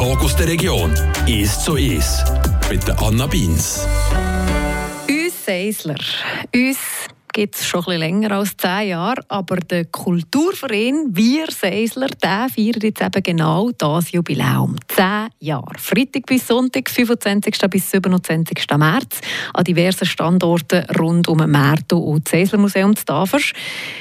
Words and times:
Talk 0.00 0.22
aus 0.22 0.34
der 0.34 0.48
Region. 0.48 0.94
«Ist 1.26 1.60
so 1.62 1.76
ist» 1.76 2.24
mit 2.70 2.88
Anna 3.02 3.26
Beins. 3.26 3.86
Uns 5.06 5.44
Seisler, 5.44 5.98
uns 6.54 6.78
gibt 7.32 7.56
es 7.56 7.66
schon 7.66 7.84
ein 7.86 8.00
länger 8.00 8.32
als 8.32 8.56
zehn 8.56 8.88
Jahre, 8.88 9.22
aber 9.28 9.56
der 9.56 9.84
Kulturverein 9.86 11.08
Wir 11.10 11.46
Seisler, 11.50 12.08
der 12.22 12.48
feiert 12.54 12.82
jetzt 12.82 13.00
eben 13.00 13.22
genau 13.22 13.70
das 13.76 14.12
Jubiläum. 14.12 14.76
Zehn 14.88 15.28
Jahre. 15.38 15.78
Freitag 15.78 16.26
bis 16.26 16.46
Sonntag, 16.46 16.90
25. 16.90 17.56
bis 17.70 17.90
27. 17.90 18.66
März, 18.76 19.20
an 19.54 19.64
diversen 19.64 20.06
Standorten 20.06 20.84
rund 20.98 21.28
um 21.28 21.38
Märto 21.38 21.98
und 21.98 22.26
das 22.26 22.32
Seisler 22.32 22.58
Museum 22.58 22.96
zu 22.96 23.04
Tafers. 23.04 23.52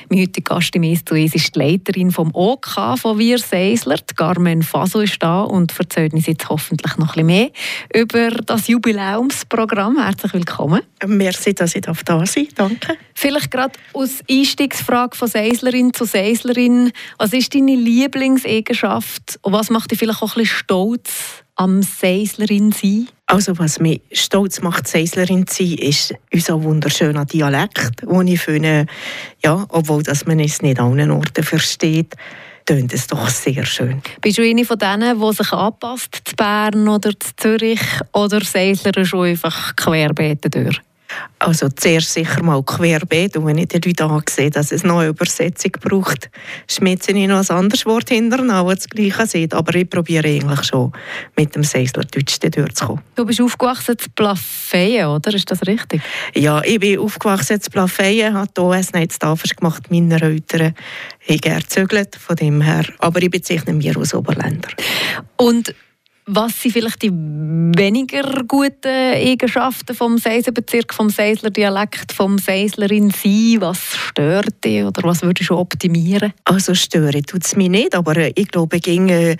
Mein 0.10 0.22
heutiger 0.22 0.56
Gast 0.56 0.76
im 0.76 0.84
«Ist 0.84 1.10
ist 1.12 1.56
die 1.56 1.60
Leiterin 1.60 2.12
vom 2.12 2.32
OK 2.34 2.98
von 2.98 3.18
Wir 3.18 3.38
Seisler, 3.38 3.98
Carmen 4.16 4.64
Faso 4.64 5.02
ist 5.02 5.22
da 5.22 5.42
und 5.42 5.78
erzählt 5.78 6.14
uns 6.14 6.26
jetzt 6.26 6.50
hoffentlich 6.50 6.98
noch 6.98 7.16
ein 7.16 7.26
bisschen 7.26 7.26
mehr 7.28 7.50
über 7.94 8.30
das 8.30 8.68
Jubiläumsprogramm. 8.68 9.98
Herzlich 10.04 10.34
willkommen. 10.34 10.82
Merci, 11.06 11.54
dass 11.54 11.76
ich 11.76 11.82
da 11.82 11.94
sein 11.94 12.48
darf. 12.56 12.56
Danke. 12.56 12.98
Vielleicht 13.22 13.52
gerade 13.52 13.74
aus 13.92 14.24
Einstiegsfrage 14.32 15.18
von 15.18 15.28
Seislerin 15.28 15.94
zu 15.94 16.06
Seislerin. 16.06 16.94
Was 17.18 17.34
ist 17.34 17.54
deine 17.54 17.76
Lieblingseigenschaft 17.76 19.40
und 19.42 19.52
was 19.52 19.70
macht 19.70 19.92
dich 19.92 20.00
vielleicht 20.00 20.22
auch 20.22 20.38
ein 20.38 20.44
bisschen 20.44 20.58
stolz 20.58 21.44
am 21.56 21.82
Seislerin 21.82 22.72
sein? 22.72 23.10
Also 23.26 23.60
was 23.60 23.82
mich 23.82 24.00
stolz 24.14 24.62
macht, 24.62 24.88
Seislerin 24.88 25.46
zu 25.48 25.66
sein, 25.66 25.78
ist 25.80 26.14
unser 26.32 26.64
wunderschöner 26.64 27.26
Dialekt, 27.26 28.04
den 28.04 28.28
ich 28.30 28.40
finde, 28.40 28.86
ja, 29.44 29.66
obwohl 29.68 30.02
dass 30.02 30.26
man 30.26 30.40
es 30.40 30.62
nicht 30.62 30.80
an 30.80 30.94
allen 30.94 31.12
Orten 31.12 31.44
versteht, 31.44 32.16
tönt 32.66 32.94
es 32.94 33.08
doch 33.08 33.28
sehr 33.28 33.66
schön. 33.66 34.02
Bist 34.22 34.38
du 34.38 34.44
eine 34.44 34.64
von 34.64 34.80
denen, 34.80 35.20
die 35.20 35.34
sich 35.34 35.52
anpasst 35.52 36.22
zu 36.24 36.36
Bern 36.38 36.88
oder 36.88 37.12
zu 37.20 37.36
Zürich 37.36 37.82
oder 38.14 38.40
Seisler 38.40 39.04
schon 39.04 39.26
einfach 39.26 39.76
querbeet 39.76 40.56
durch? 40.56 40.80
Also 41.40 41.70
zuerst 41.70 42.14
sicher 42.14 42.44
mal 42.44 42.62
querbeet 42.64 43.38
und 43.38 43.46
wenn 43.46 43.58
ich 43.58 43.70
den 43.70 43.82
Leuten 43.82 44.12
ansehe, 44.12 44.50
dass 44.50 44.72
es 44.72 44.84
noch 44.84 45.00
eine 45.00 45.10
Übersetzung 45.10 45.72
braucht, 45.80 46.30
schmitze 46.68 47.12
ich 47.12 47.28
noch 47.28 47.50
ein 47.50 47.56
anderes 47.56 47.86
Wort 47.86 48.10
hinterher, 48.10 48.64
das 48.64 48.80
das 48.80 48.90
Gleiche 48.90 49.26
sieht. 49.26 49.54
Aber 49.54 49.74
ich 49.76 49.90
probiere 49.90 50.28
eigentlich 50.28 50.64
schon 50.66 50.92
mit 51.36 51.56
dem 51.56 51.64
Seisler 51.64 52.04
Deutsch 52.04 52.40
durchzukommen. 52.40 53.02
Du 53.16 53.26
bist 53.26 53.42
aufgewachsen 53.42 53.98
zu 53.98 54.10
Plafeyen, 54.12 55.08
oder? 55.08 55.34
Ist 55.34 55.50
das 55.50 55.66
richtig? 55.66 56.02
Ja, 56.36 56.62
ich 56.64 56.80
bin 56.80 57.00
aufgewachsen 57.00 57.62
zu 57.62 57.70
Plafeyen, 57.70 58.34
habe 58.34 58.52
die 58.56 58.62
OS 58.62 58.92
Night 58.94 59.18
Tafers 59.20 59.56
gemacht. 59.56 59.90
Meine 59.90 60.22
Eltern 60.22 60.74
haben 61.28 61.38
gerne 61.38 61.62
gezögert, 61.62 62.16
von 62.16 62.36
dem 62.36 62.62
her. 62.62 62.86
Aber 63.00 63.22
ich 63.22 63.32
bezeichne 63.32 63.74
mich 63.74 63.96
als 63.96 64.14
Oberländer. 64.14 64.70
Und 65.38 65.74
was 66.32 66.62
sind 66.62 66.74
vielleicht 66.74 67.02
die 67.02 67.12
weniger 67.12 68.44
guten 68.48 68.88
Eigenschaften 68.88 69.96
vom 69.96 70.18
Seisenbezirk, 70.18 70.94
vom 70.94 71.10
Seisler 71.10 71.50
Dialekt, 71.50 72.12
vom 72.12 72.38
Seislerin 72.38 73.10
sein? 73.10 73.58
Was 73.60 73.80
stört 73.96 74.64
dich 74.64 74.84
oder 74.84 75.02
was 75.04 75.24
würdest 75.24 75.50
du 75.50 75.58
optimieren? 75.58 76.34
Also 76.44 76.76
stören 76.76 77.24
tut 77.24 77.46
es 77.46 77.56
mich 77.56 77.70
nicht, 77.70 77.96
aber 77.96 78.16
äh, 78.18 78.32
ich 78.36 78.48
glaube, 78.50 78.80
ging, 78.80 79.10
äh, 79.10 79.38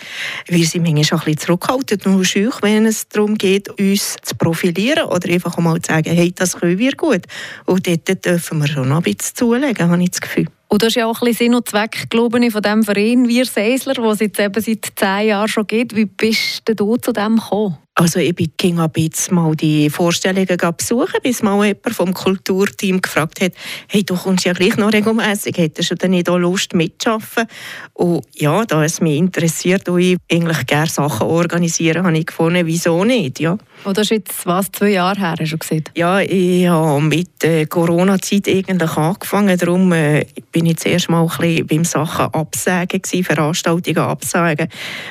wir 0.48 0.66
sind 0.66 0.84
manchmal 0.84 1.20
ein 1.20 1.26
bisschen 1.26 1.38
zurückhaltend 1.38 2.06
und 2.08 2.26
schüch, 2.26 2.62
wenn 2.62 2.88
es 2.88 3.08
darum 3.08 3.36
geht, 3.36 3.70
uns 3.80 4.16
zu 4.24 4.36
profilieren 4.36 5.06
oder 5.06 5.30
einfach 5.30 5.58
mal 5.58 5.80
zu 5.82 5.94
sagen, 5.94 6.12
hey, 6.12 6.32
das 6.36 6.58
können 6.58 6.80
wir 6.80 6.94
gut. 6.94 7.22
Und 7.66 7.86
dort 7.88 8.26
dürfen 8.26 8.60
wir 8.60 8.68
schon 8.68 8.90
noch 8.90 8.98
ein 8.98 9.04
bisschen 9.04 9.36
zulegen, 9.36 9.92
habe 9.92 10.04
ich 10.04 10.12
das 10.12 10.22
Gefühl. 10.22 10.48
Und 10.72 10.84
das 10.84 10.90
ist 10.90 10.96
ja 10.96 11.08
auch 11.08 11.22
ein 11.22 11.26
bisschen 11.26 11.48
Sinn 11.48 11.56
und 11.56 11.68
Zweck, 11.68 12.10
glaube 12.12 12.46
ich, 12.46 12.52
von 12.52 12.62
diesem 12.62 12.84
Verein 12.84 13.28
Wir 13.28 13.46
Seisler, 13.46 13.96
den 13.96 14.06
es 14.06 14.20
jetzt 14.20 14.40
eben 14.40 14.62
seit 14.62 14.86
zehn 14.96 15.28
Jahren 15.28 15.48
schon 15.48 15.66
gibt. 15.66 15.96
Wie 15.96 16.06
bist 16.06 16.62
du 16.66 16.96
zu 16.98 17.12
dem 17.12 17.38
gekommen? 17.38 17.78
Also 18.00 18.20
ich 18.22 18.34
bin 18.34 18.80
ein 18.80 18.90
bisschen 18.92 19.36
mal 19.36 19.54
die 19.56 19.90
Vorstellungen 19.90 20.48
besuchen, 20.78 21.20
bis 21.22 21.44
mal 21.44 21.66
jemand 21.66 21.94
vom 21.94 22.14
Kulturteam 22.14 23.02
gefragt 23.02 23.42
hat, 23.42 23.52
hey, 23.90 24.06
du 24.06 24.16
kommst 24.16 24.46
ja 24.46 24.54
gleich 24.54 24.78
noch 24.78 24.94
regelmässig, 24.94 25.58
hättest 25.58 25.92
du 25.92 25.96
denn 25.96 26.12
nicht 26.12 26.30
auch 26.30 26.38
Lust 26.38 26.74
mitzuarbeiten? 26.74 27.48
Und 27.92 28.24
ja, 28.36 28.64
da 28.64 28.86
es 28.86 29.02
mich 29.02 29.18
interessiert 29.18 29.90
und 29.90 30.00
ich 30.00 30.18
eigentlich 30.32 30.66
gerne 30.66 30.88
Sachen 30.88 31.28
organisieren, 31.28 32.06
habe 32.06 32.18
ich 32.18 32.28
gefunden, 32.28 32.66
wieso 32.66 33.04
nicht, 33.04 33.42
ja. 33.42 33.58
Und 33.84 33.98
das 33.98 34.06
ist 34.06 34.12
jetzt 34.12 34.46
was, 34.46 34.72
zwei 34.72 34.92
Jahre 34.92 35.20
her, 35.20 35.36
hast 35.38 35.52
du 35.52 35.58
gesagt? 35.58 35.92
Ja, 35.96 36.22
ich 36.22 36.68
habe 36.68 37.02
mit 37.02 37.44
der 37.44 37.68
Corona-Zeit 37.68 38.48
eigentlich 38.48 38.96
angefangen, 38.96 39.58
darum 39.58 39.92
äh, 39.92 40.26
bin 40.54 40.68
ich 40.68 40.78
zuerst 40.78 41.10
mal 41.10 41.22
ein 41.22 41.28
bisschen 41.28 41.68
beim 41.68 41.84
Sachen 41.84 42.34
absagen 42.34 43.02
gewesen, 43.02 43.26
Veranstaltungen 43.26 44.00
absagen. 44.00 44.70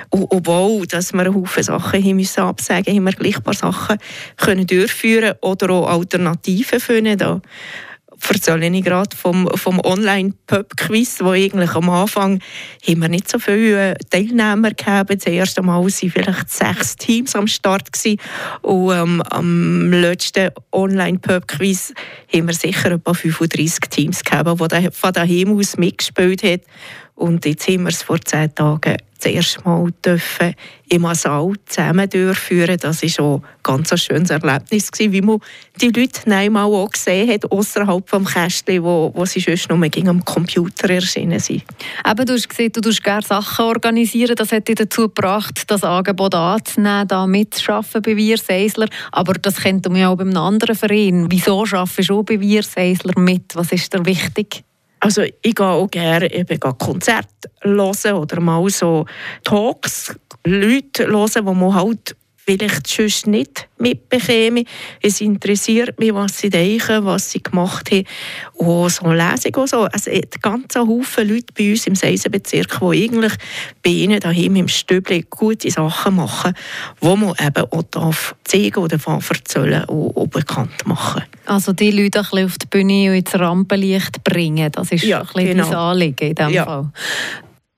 Und 0.09 0.27
obwohl, 0.31 0.87
dass 0.87 1.13
wir 1.13 1.21
einen 1.21 1.35
Haufen 1.35 1.63
Sachen 1.63 2.03
haben 2.03 2.17
müssen 2.17 2.41
absagen 2.41 2.78
sagen, 2.85 2.97
haben 2.97 3.05
wir 3.05 3.13
gleich 3.13 3.37
ein 3.37 3.43
paar 3.43 3.55
Sachen 3.55 3.99
können 4.37 4.67
durchführen 4.67 5.35
oder 5.41 5.71
auch 5.71 5.89
Alternativen 5.89 6.81
finden. 6.81 7.19
Da 7.19 7.41
erzähle 8.29 8.67
ich 8.67 8.85
gerade 8.85 9.17
vom, 9.17 9.49
vom 9.55 9.81
Online-Pub-Quiz, 9.81 11.21
wo 11.21 11.31
eigentlich 11.31 11.75
am 11.75 11.89
Anfang 11.91 12.41
haben 12.87 13.01
wir 13.01 13.09
nicht 13.09 13.29
so 13.29 13.39
viele 13.39 13.97
Teilnehmer 14.11 14.73
gehabt. 14.73 15.11
Das 15.11 15.27
erste 15.27 15.63
Mal 15.63 15.81
waren 15.81 15.91
vielleicht 15.91 16.51
sechs 16.51 16.97
Teams 16.97 17.37
am 17.37 17.47
Start 17.47 17.93
gewesen. 17.93 18.19
und 18.63 18.91
ähm, 18.93 19.23
am 19.31 19.93
letzten 19.93 20.51
Online-Pub-Quiz 20.73 21.95
haben 22.33 22.49
wir 22.49 22.55
sicher 22.55 22.93
etwa 22.93 23.15
35 23.15 23.81
Teams 23.89 24.25
gehabt, 24.25 24.49
die 24.49 24.91
von 24.91 25.13
daheim 25.13 25.57
aus 25.57 25.77
mitgespielt 25.77 26.43
haben. 26.43 26.63
Und 27.19 27.45
jetzt 27.47 27.67
haben 27.69 27.83
wir 27.83 27.89
es 27.89 28.05
vor 28.05 28.21
zehn 28.21 28.55
Tagen 28.55 28.97
das 29.21 29.33
erste 29.33 29.61
Mal 29.65 29.91
dürfen 30.05 30.55
im 30.89 31.05
Asal 31.05 31.53
zusammen 31.67 32.09
durchführen. 32.09 32.77
Das 32.81 33.03
war 33.03 33.25
auch 33.25 33.43
ein 33.43 33.49
ganz 33.65 34.01
schönes 34.01 34.31
Erlebnis, 34.31 34.91
wie 34.97 35.21
man 35.21 35.41
die 35.81 35.89
Leute 35.89 36.31
einmal 36.31 36.67
auch 36.67 36.89
gesehen 36.89 37.29
hat, 37.29 37.51
außerhalb 37.51 38.09
des 38.09 38.33
Kästchen, 38.33 38.85
wo, 38.85 39.11
wo 39.13 39.25
sie 39.25 39.41
sonst 39.41 39.69
nur 39.69 39.85
am 40.09 40.25
Computer 40.25 40.89
erschienen 40.91 41.41
sind. 41.41 41.65
Eben, 42.09 42.27
du 42.27 42.35
hast 42.35 42.49
gesehen, 42.49 42.71
du 42.73 42.81
tust 42.81 43.03
gerne 43.03 43.23
Sachen 43.23 43.65
organisieren. 43.65 44.37
Das 44.37 44.53
hat 44.53 44.69
dich 44.69 44.77
dazu 44.77 45.09
gebracht, 45.09 45.65
das 45.67 45.83
Angebot 45.83 46.37
anzunehmen, 46.37 47.09
da 47.09 47.27
mitzuarbeiten 47.27 48.03
bei 48.03 48.17
Wir 48.17 48.39
Seisler. 48.39 48.87
Aber 49.11 49.35
das 49.35 49.57
kennt 49.57 49.89
man 49.89 49.97
ja 49.97 50.11
auch 50.11 50.17
bei 50.17 50.23
einem 50.23 50.37
anderen 50.37 50.77
Verein. 50.77 51.27
Wieso 51.29 51.65
arbeitest 51.65 52.09
du 52.09 52.21
auch 52.21 52.23
bei 52.23 52.39
Wir 52.39 52.63
Seisler 52.63 53.19
mit? 53.19 53.57
Was 53.57 53.73
ist 53.73 53.93
dir 53.93 54.07
wichtig? 54.07 54.63
Also 55.01 55.23
ich 55.23 55.55
gehe 55.55 55.67
auch 55.67 55.91
gerne 55.91 56.33
eben 56.33 56.59
Konzerte 56.61 57.29
hören 57.63 58.15
oder 58.15 58.41
mal 58.41 58.69
so 58.69 59.07
Talks, 59.45 60.15
Leute 60.45 61.07
hören, 61.07 61.47
wo 61.47 61.55
man 61.55 61.75
halt 61.75 62.17
vielleicht 62.49 62.87
sonst 62.87 63.27
nicht 63.27 63.69
mitbekäme. 63.77 64.65
Es 65.03 65.21
interessiert 65.21 65.99
mich, 65.99 66.15
was 66.15 66.39
sie 66.39 66.49
denken, 66.49 67.05
was 67.05 67.31
sie 67.31 67.43
gemacht 67.43 67.91
haben. 67.91 68.05
Und 68.55 68.91
so 68.91 69.13
Lesung 69.13 69.55
und 69.57 69.69
so. 69.69 69.83
Also, 69.83 70.11
ein 70.11 70.23
ganzer 70.41 70.87
Haufen 70.87 71.29
Leute 71.29 71.53
bei 71.57 71.71
uns 71.71 71.87
im 71.87 71.95
Seisenbezirk, 71.95 72.79
die 72.81 73.05
eigentlich 73.05 73.35
bei 73.83 73.91
ihnen 73.91 74.19
daheim 74.19 74.57
im 74.57 74.69
Stübli 74.69 75.27
gute 75.29 75.71
Sachen 75.71 76.17
machen, 76.17 76.55
die 77.03 77.07
man 77.07 77.35
eben 77.39 77.71
auch 77.71 77.83
darf 77.91 78.35
zeigen 78.45 78.79
oder 78.79 78.97
erzählen 78.97 79.85
und, 79.85 80.11
und 80.13 80.31
bekannt 80.31 80.87
machen 80.87 81.25
Also 81.45 81.75
die 81.75 81.91
Leute 81.91 82.21
ein 82.21 82.25
bisschen 82.25 82.47
auf 82.47 82.57
die 82.57 82.67
Bühne 82.67 83.11
und 83.11 83.17
ins 83.19 83.39
Rampenlicht 83.39 84.25
bringen, 84.25 84.73
das 84.73 84.91
ist 84.91 85.05
ja, 85.05 85.21
ein 85.21 85.27
bisschen 85.27 85.49
genau. 85.49 85.91
Anliegen 85.91 86.29
in 86.29 86.35
diesem 86.35 86.53
ja. 86.53 86.65
Fall. 86.65 86.91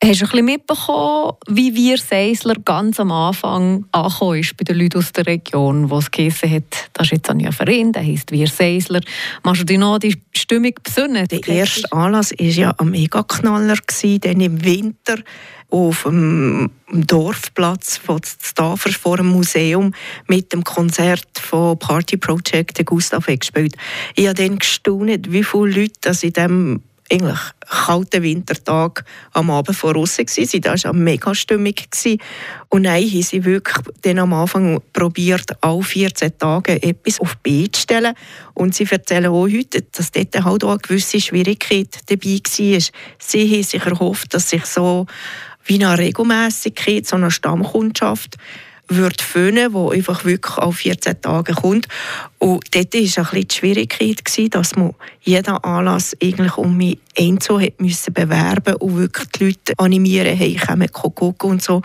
Hast 0.02 0.22
du 0.22 0.24
ein 0.24 0.30
bisschen 0.30 0.44
mitbekommen, 0.46 1.32
wie 1.46 1.74
wir 1.74 1.98
Seisler 1.98 2.54
ganz 2.64 2.98
am 2.98 3.12
Anfang 3.12 3.84
angekommen 3.92 4.40
ist 4.40 4.56
bei 4.56 4.64
den 4.64 4.78
Leuten 4.78 4.96
aus 4.96 5.12
der 5.12 5.26
Region, 5.26 5.90
wo 5.90 5.98
es 5.98 6.10
geheißen 6.10 6.50
hat, 6.50 6.90
das 6.94 7.08
ist 7.08 7.12
jetzt 7.12 7.28
ein 7.28 7.52
Verein, 7.52 7.92
der 7.92 8.02
heisst 8.02 8.32
Wir 8.32 8.46
Seisler. 8.46 9.02
Machst 9.42 9.60
du 9.60 9.66
dich 9.66 9.78
noch 9.78 9.98
die 9.98 10.16
Stimmung 10.34 10.72
besinnen? 10.82 11.28
Der 11.28 11.46
erste 11.46 11.92
Anlass 11.92 12.30
war 12.30 12.46
ja 12.46 12.74
ein 12.78 12.90
Megaknaller, 12.92 13.76
dann 14.22 14.40
im 14.40 14.64
Winter 14.64 15.18
auf 15.68 16.04
dem 16.04 16.70
Dorfplatz 16.90 17.98
von 17.98 18.22
Stavers 18.24 18.96
vor 18.96 19.18
dem 19.18 19.26
Museum 19.26 19.94
mit 20.26 20.50
dem 20.54 20.64
Konzert 20.64 21.28
von 21.38 21.78
Party 21.78 22.16
Project 22.16 22.84
Gustav 22.86 23.26
gespielt. 23.26 23.76
Ich 24.16 24.26
habe 24.26 24.34
dann 24.34 24.58
gestaunt, 24.58 25.30
wie 25.30 25.44
viele 25.44 25.82
Leute 25.82 26.08
in 26.22 26.32
diesem 26.32 26.82
eigentlich 27.10 27.38
kalten 27.68 28.22
Wintertag 28.22 29.04
am 29.32 29.50
Abend 29.50 29.76
vor 29.76 29.94
Russen 29.94 30.26
waren. 30.26 30.60
Da 30.60 30.84
war 30.84 30.92
mega 30.92 31.34
Stimmung. 31.34 31.74
Und 32.68 32.84
dann 32.84 32.94
haben 32.94 33.22
sie 33.22 33.44
wirklich 33.44 33.76
dann 34.02 34.18
am 34.18 34.32
Anfang 34.32 34.80
probiert, 34.92 35.50
alle 35.60 35.82
14 35.82 36.38
Tage 36.38 36.82
etwas 36.82 37.20
auf 37.20 37.36
die 37.44 37.50
Beine 37.50 37.70
zu 37.72 37.80
stellen. 37.80 38.14
Und 38.54 38.74
sie 38.74 38.86
erzählen 38.90 39.26
auch 39.26 39.48
heute, 39.48 39.82
dass 39.82 40.12
dort 40.12 40.44
halt 40.44 40.64
auch 40.64 40.70
eine 40.70 40.78
gewisse 40.78 41.20
Schwierigkeit 41.20 41.98
dabei 42.06 42.40
war. 42.40 42.80
Sie 43.18 43.56
haben 43.56 43.62
sich 43.62 43.84
erhofft, 43.84 44.34
dass 44.34 44.50
sich 44.50 44.64
so 44.66 45.06
wie 45.64 45.84
eine 45.84 45.98
Regelmäßigkeit, 45.98 47.06
so 47.06 47.16
eine 47.16 47.30
Stammkundschaft 47.30 48.36
würde 48.90 49.22
finden, 49.22 49.72
wo 49.72 49.90
einfach 49.90 50.24
wirklich 50.24 50.58
auf 50.58 50.76
14 50.76 51.20
Tage 51.20 51.54
kommt. 51.54 51.88
Und 52.38 52.64
dort 52.74 52.94
war 52.94 53.00
ein 53.00 53.02
bisschen 53.02 53.48
die 53.48 53.54
Schwierigkeit, 53.54 54.54
dass 54.54 54.76
man 54.76 54.94
jeden 55.22 55.56
Anlass 55.56 56.16
eigentlich 56.22 56.56
um 56.56 56.76
mich 56.76 56.98
einzeln 57.18 57.62
hat 57.62 57.80
müssen 57.80 58.12
bewerben 58.12 58.74
und 58.76 58.96
wirklich 58.96 59.28
die 59.28 59.44
Leute 59.44 59.78
animieren, 59.78 60.36
hey, 60.36 60.56
kommen 60.56 60.90
gucken 60.92 61.50
und 61.50 61.62
so. 61.62 61.82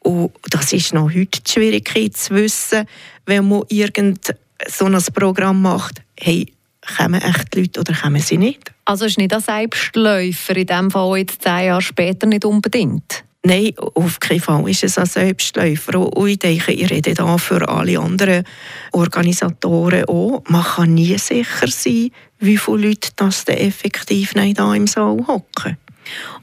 Und 0.00 0.32
das 0.50 0.72
ist 0.72 0.94
noch 0.94 1.10
heute 1.10 1.40
die 1.40 1.50
Schwierigkeit 1.50 2.16
zu 2.16 2.34
wissen, 2.34 2.86
wenn 3.26 3.48
man 3.48 3.62
irgend 3.68 4.34
so 4.68 4.86
ein 4.86 5.02
Programm 5.14 5.62
macht, 5.62 6.02
hey, 6.18 6.52
kommen 6.96 7.20
echt 7.20 7.54
die 7.54 7.60
Leute 7.60 7.80
oder 7.80 7.94
kommen 7.94 8.20
sie 8.20 8.38
nicht? 8.38 8.72
Also 8.84 9.06
ist 9.06 9.18
nicht 9.18 9.32
ein 9.32 9.40
Selbstläufer 9.40 10.56
in 10.56 10.66
dem 10.66 10.90
Fall 10.90 11.18
jetzt 11.18 11.42
zehn 11.42 11.66
Jahre 11.66 11.82
später 11.82 12.26
nicht 12.26 12.44
unbedingt? 12.44 13.24
Nein, 13.44 13.72
auf 13.94 14.20
keinen 14.20 14.40
Fall 14.40 14.68
ist 14.70 14.84
es 14.84 14.98
ein 14.98 15.06
Selbstläufer. 15.06 15.98
Und 15.98 16.28
ich 16.28 16.38
denke, 16.38 16.72
ich 16.72 16.88
rede 16.90 17.12
da 17.12 17.36
für 17.38 17.68
alle 17.68 17.98
anderen 17.98 18.44
Organisatoren 18.92 20.04
auch. 20.04 20.44
Man 20.48 20.62
kann 20.62 20.94
nie 20.94 21.18
sicher 21.18 21.66
sein, 21.66 22.10
wie 22.38 22.56
viele 22.56 22.88
Leute 22.88 23.10
das 23.16 23.44
effektiv 23.48 24.36
nicht 24.36 24.60
da 24.60 24.72
im 24.74 24.86
Saal 24.86 25.26
hocken. 25.26 25.76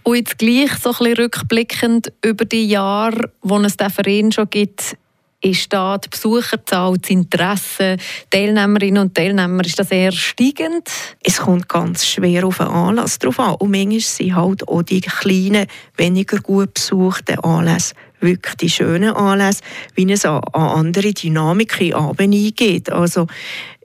Und 0.03 0.15
jetzt 0.15 0.37
gleich 0.37 0.71
so 0.81 0.91
ein 0.91 0.97
bisschen 0.97 1.17
rückblickend 1.17 2.11
über 2.23 2.43
die 2.43 2.67
Jahre, 2.67 3.31
wo 3.41 3.57
es 3.59 3.77
diesen 3.77 3.91
Verein 3.91 4.31
schon 4.31 4.49
gibt, 4.49 4.97
ist 5.41 5.71
da 5.71 5.97
die 5.97 6.09
Besucherzahl, 6.09 6.97
das 6.97 7.09
Interesse, 7.09 7.97
Teilnehmerinnen 8.29 9.03
und 9.03 9.15
Teilnehmer, 9.15 9.63
ist 9.63 9.79
das 9.79 9.91
eher 9.91 10.11
steigend? 10.11 10.89
Es 11.23 11.37
kommt 11.37 11.69
ganz 11.69 12.05
schwer 12.05 12.45
auf 12.45 12.57
den 12.57 12.67
Anlass 12.67 13.19
drauf 13.19 13.39
an. 13.39 13.55
Und 13.55 13.71
manchmal 13.71 13.99
sind 14.01 14.35
halt 14.35 14.67
auch 14.67 14.81
die 14.81 15.01
kleinen, 15.01 15.67
weniger 15.95 16.39
gut 16.39 16.73
besuchten 16.73 17.39
Anlässe 17.39 17.95
wirklich 18.21 18.55
die 18.55 18.69
schönen 18.69 19.13
Anlässe, 19.13 19.61
wie 19.95 20.11
es 20.11 20.25
an 20.25 20.41
andere 20.53 21.13
Dynamiken 21.13 21.93
Abend 21.93 22.35
eingeht. 22.35 22.91
Also 22.91 23.27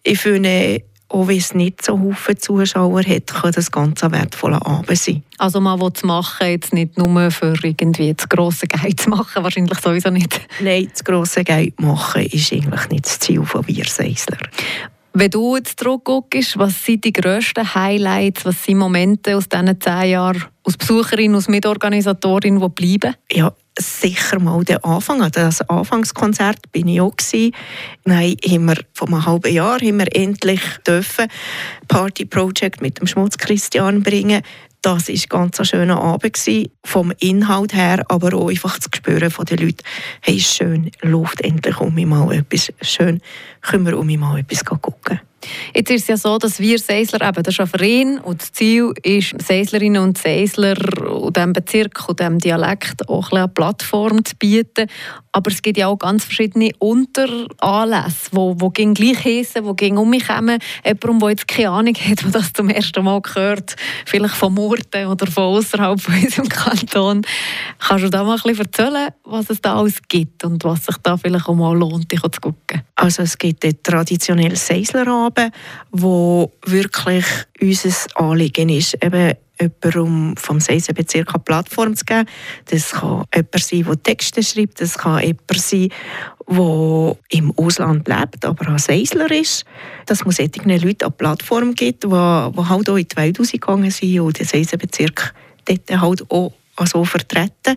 ich 0.03 0.19
finde, 0.19 0.83
auch 1.15 1.29
wenn 1.29 1.39
es 1.39 1.55
nicht 1.55 1.85
so 1.85 2.13
viele 2.13 2.39
Zuschauer 2.39 3.03
hat, 3.05 3.27
kann 3.29 3.53
das 3.53 3.71
ganz 3.71 4.03
ein 4.03 4.11
wertvoller 4.11 4.67
Abend 4.67 4.99
sein. 4.99 5.23
Also 5.39 5.61
man 5.61 5.81
will 5.81 5.91
es 5.95 6.03
machen, 6.03 6.49
jetzt 6.49 6.73
nicht 6.73 6.99
nur 6.99 7.31
für 7.31 7.55
irgendwie 7.63 8.13
das 8.13 8.29
grosse 8.29 8.67
Geld 8.67 9.01
zu 9.01 9.11
machen, 9.11 9.45
wahrscheinlich 9.45 9.79
sowieso 9.79 10.11
nicht. 10.11 10.41
Nein, 10.61 10.89
das 10.91 11.05
grosse 11.05 11.45
Geld 11.45 11.81
machen 11.81 12.27
ist 12.27 12.53
eigentlich 12.53 12.89
nicht 12.89 13.05
das 13.05 13.21
Ziel 13.21 13.45
von 13.45 13.63
Bierseisler. 13.63 14.39
Wenn 15.13 15.31
du 15.31 15.55
jetzt 15.55 15.79
zurückguckst, 15.79 16.59
was 16.59 16.85
sind 16.85 17.05
die 17.05 17.13
grössten 17.13 17.73
Highlights, 17.73 18.45
was 18.45 18.65
sind 18.65 18.79
Momente 18.79 19.37
aus 19.37 19.49
diesen 19.49 19.81
zehn 19.81 20.11
Jahren 20.11 20.45
als 20.65 20.77
Besucherin, 20.77 21.37
als 21.37 21.47
Mitorganisatorin, 21.47 22.59
die 22.59 22.69
bleiben? 22.69 23.15
Ja, 23.31 23.53
sicher 23.79 24.39
mal 24.39 24.65
der 24.65 24.85
Anfang. 24.85 25.23
Also 25.23 25.41
das 25.41 25.69
Anfangskonzert 25.69 26.71
bin 26.73 26.89
ich 26.89 27.01
auch 27.01 27.17
gewesen. 27.17 27.55
Nein, 28.05 28.37
haben 28.47 28.75
vor 28.93 29.09
einem 29.09 29.27
halben 29.27 29.53
Jahr 29.53 29.81
haben 29.81 29.99
wir 29.99 30.15
endlich 30.15 30.61
dürfen 30.87 31.29
Party 31.89 32.25
Project 32.25 32.81
mit 32.81 33.01
dem 33.01 33.07
Schmutz 33.07 33.39
Christian 33.39 34.03
bringen. 34.03 34.43
Das 34.83 35.09
war 35.09 35.41
ganz 35.41 35.59
ein 35.59 35.65
schöner 35.65 35.99
Abend 35.99 36.35
gewesen, 36.35 36.71
vom 36.85 37.11
Inhalt 37.19 37.73
her, 37.73 38.05
aber 38.09 38.37
auch 38.37 38.51
einfach 38.51 38.77
das 38.77 38.91
Gespüren 38.91 39.31
von 39.31 39.47
den 39.47 39.59
Leuten. 39.59 39.83
Hey, 40.21 40.39
schön, 40.41 40.91
Luft 41.01 41.41
endlich 41.41 41.81
um 41.81 41.95
mich 41.95 42.05
mal 42.05 42.31
etwas 42.35 42.71
schön, 42.83 43.23
können 43.63 43.87
wir 43.87 43.99
um 43.99 44.07
mich 44.07 44.19
mal 44.19 44.39
etwas 44.39 44.63
gucken. 44.63 45.21
Jetzt 45.75 45.91
ist 45.91 46.03
es 46.03 46.09
ja 46.09 46.17
so, 46.17 46.39
dass 46.39 46.61
wir 46.61 46.79
Seisler, 46.79 47.27
eben, 47.27 47.43
das 47.43 47.55
ist 47.55 47.61
ein 47.61 47.67
Verein 47.67 48.19
und 48.19 48.41
das 48.41 48.53
Ziel 48.53 48.93
ist, 49.03 49.35
Seislerinnen 49.41 50.03
und 50.03 50.19
Seisler 50.19 50.77
und 51.11 51.37
diesem 51.37 51.53
Bezirk 51.53 52.09
und 52.09 52.21
diesem 52.21 52.39
Dialekt 52.39 53.09
auch 53.09 53.31
ein 53.33 53.39
eine 53.39 53.49
Plattform 53.49 54.25
zu 54.25 54.37
bieten. 54.37 54.89
Aber 55.37 55.51
es 55.51 55.63
gibt 55.63 55.79
ja 55.79 55.89
auch 55.89 55.99
ganz 55.99 56.25
verschiedene 56.25 56.71
Unteranlässe, 56.79 58.31
wo 58.31 58.55
gegen 58.71 58.95
gleich 58.95 59.25
heissen, 59.25 59.65
wo 59.65 59.75
gegen 59.75 59.99
um 59.99 60.09
mich 60.09 60.29
kommen. 60.29 60.61
Jemand, 60.85 61.23
der 61.23 61.31
jetzt 61.31 61.49
keine 61.49 61.71
Ahnung 61.71 61.95
hat, 61.97 62.23
der 62.23 62.31
das 62.31 62.53
zum 62.53 62.69
ersten 62.69 63.03
Mal 63.03 63.21
gehört, 63.21 63.75
vielleicht 64.07 64.37
von 64.37 64.55
Murten 64.55 65.09
oder 65.09 65.27
von 65.27 65.43
außerhalb 65.43 66.01
von 66.01 66.15
unserem 66.15 66.49
Kanton. 66.49 67.23
Kannst 67.81 68.05
du 68.05 68.11
da 68.11 68.23
mal 68.23 68.37
ein 68.37 68.43
bisschen 68.43 68.61
erzählen, 68.61 69.09
was 69.25 69.51
es 69.51 69.61
da 69.61 69.75
alles 69.77 70.01
gibt 70.07 70.45
und 70.45 70.63
was 70.63 70.87
sich 70.87 70.97
da 71.03 71.17
vielleicht 71.17 71.49
auch 71.49 71.55
mal 71.57 71.77
lohnt, 71.77 72.13
dich 72.13 72.21
zu 72.21 72.41
gucken? 72.41 72.83
Also 72.95 73.25
es 73.25 73.37
gibt 73.37 73.65
den 73.65 73.83
traditionellen 73.83 74.55
Seislerabend, 74.55 75.53
wo 75.91 76.53
wirklich 76.65 77.25
unser 77.61 77.91
Anliegen 78.15 78.69
ist, 78.69 79.03
eben 79.03 79.35
jemandem 79.61 80.37
vom 80.37 80.61
Seisenbezirk 80.61 81.35
eine 81.35 81.43
Plattform 81.43 81.95
zu 81.95 82.05
geben. 82.05 82.29
Das 82.67 82.93
kann 82.93 83.25
jemand 83.35 83.59
sein, 83.59 83.85
der 83.85 84.03
Texte 84.03 84.43
schreibt, 84.43 84.81
das 84.81 84.99
kann 84.99 85.23
jemand 85.23 85.61
sein, 85.61 85.89
der 86.49 87.17
im 87.31 87.53
Ausland 87.57 88.09
lebt, 88.09 88.45
aber 88.45 88.69
ein 88.69 88.79
Seisler 88.79 89.31
ist. 89.31 89.65
Dass 90.07 90.25
man 90.25 90.33
solchen 90.33 90.69
Leuten 90.69 91.05
eine 91.05 91.11
Plattform 91.11 91.75
gibt, 91.75 92.05
die, 92.05 92.09
die 92.09 92.15
halt 92.15 92.91
auch 92.91 92.97
in 92.97 93.09
die 93.09 93.17
Welt 93.17 93.39
rausgegangen 93.39 93.91
sind 93.91 94.21
und 94.21 94.39
den 94.39 94.47
Seisenbezirk 94.47 95.35
dort 95.65 96.01
halt 96.01 96.31
auch 96.31 96.53
so 96.85 97.05
vertreten. 97.05 97.77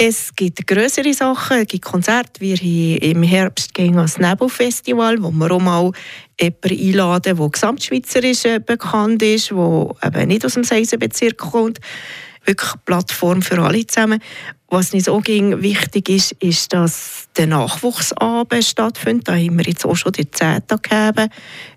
Es 0.00 0.32
gibt 0.36 0.64
größere 0.64 1.12
Sachen, 1.12 1.58
es 1.58 1.66
gibt 1.66 1.84
Konzerte. 1.84 2.40
Wir 2.40 2.54
haben 2.56 2.98
im 2.98 3.22
Herbst 3.24 3.74
gehen 3.74 3.96
das 3.96 4.16
Nebelfestival, 4.16 5.20
wo 5.20 5.32
wir 5.32 5.50
auch 5.50 5.60
mal 5.60 5.90
jemanden 6.40 6.70
einladen, 6.70 7.36
der 7.36 7.48
gesamtschweizerisch 7.48 8.44
äh, 8.44 8.60
bekannt 8.60 9.24
ist, 9.24 9.50
der 9.50 9.96
eben 10.04 10.28
nicht 10.28 10.46
aus 10.46 10.54
dem 10.54 10.62
Seisenbezirk 10.62 11.36
kommt. 11.38 11.80
Wirklich 12.44 12.70
eine 12.74 12.80
Plattform 12.84 13.42
für 13.42 13.60
alle 13.60 13.84
zusammen. 13.88 14.20
Was 14.68 14.92
nicht 14.92 15.06
so 15.06 15.18
ging, 15.18 15.62
wichtig 15.62 16.08
ist, 16.10 16.30
ist, 16.34 16.72
dass 16.72 17.26
der 17.36 17.48
Nachwuchsabend 17.48 18.64
stattfindet. 18.64 19.26
Da 19.26 19.32
haben 19.32 19.58
wir 19.58 19.66
jetzt 19.66 19.84
auch 19.84 19.96
schon 19.96 20.12
die 20.12 20.30
10 20.30 20.62
gegeben. 20.68 21.28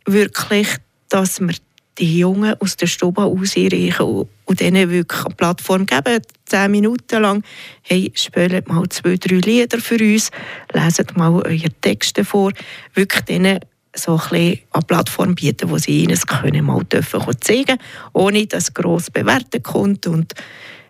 Wirklich, 0.06 0.67
dass 1.09 1.39
wir 1.39 1.56
die 1.97 2.19
Jungen 2.19 2.53
aus 2.59 2.77
der 2.77 2.85
Stube 2.85 3.24
ausreichen 3.24 4.27
und, 4.51 4.59
denen 4.59 4.89
wirklich 4.89 5.25
eine 5.25 5.36
Plattform 5.36 5.86
geben, 5.86 6.21
zehn 6.45 6.71
Minuten 6.71 7.21
lang. 7.21 7.44
Hey, 7.81 8.12
spielt 8.15 8.68
mal 8.68 8.88
zwei, 8.89 9.15
drei 9.15 9.38
Lieder 9.38 9.80
für 9.80 9.98
uns, 9.98 10.30
leset 10.74 11.15
mal 11.18 11.33
eure 11.33 11.69
Texte 11.81 12.25
vor, 12.25 12.51
wirklich 12.94 13.21
denen 13.21 13.59
so 13.95 14.19
ein 14.31 14.59
eine 14.71 14.86
Plattform 14.86 15.36
bieten, 15.36 15.69
wo 15.69 15.77
sie 15.77 16.03
ihnen 16.03 16.19
können 16.19 16.65
mal 16.65 16.83
dürfen 16.83 17.21
zeigen, 17.42 17.77
ohne 18.13 18.45
dass 18.45 18.74
gross 18.74 19.09
bewerten 19.09 19.63
kommt 19.63 20.07
und 20.07 20.33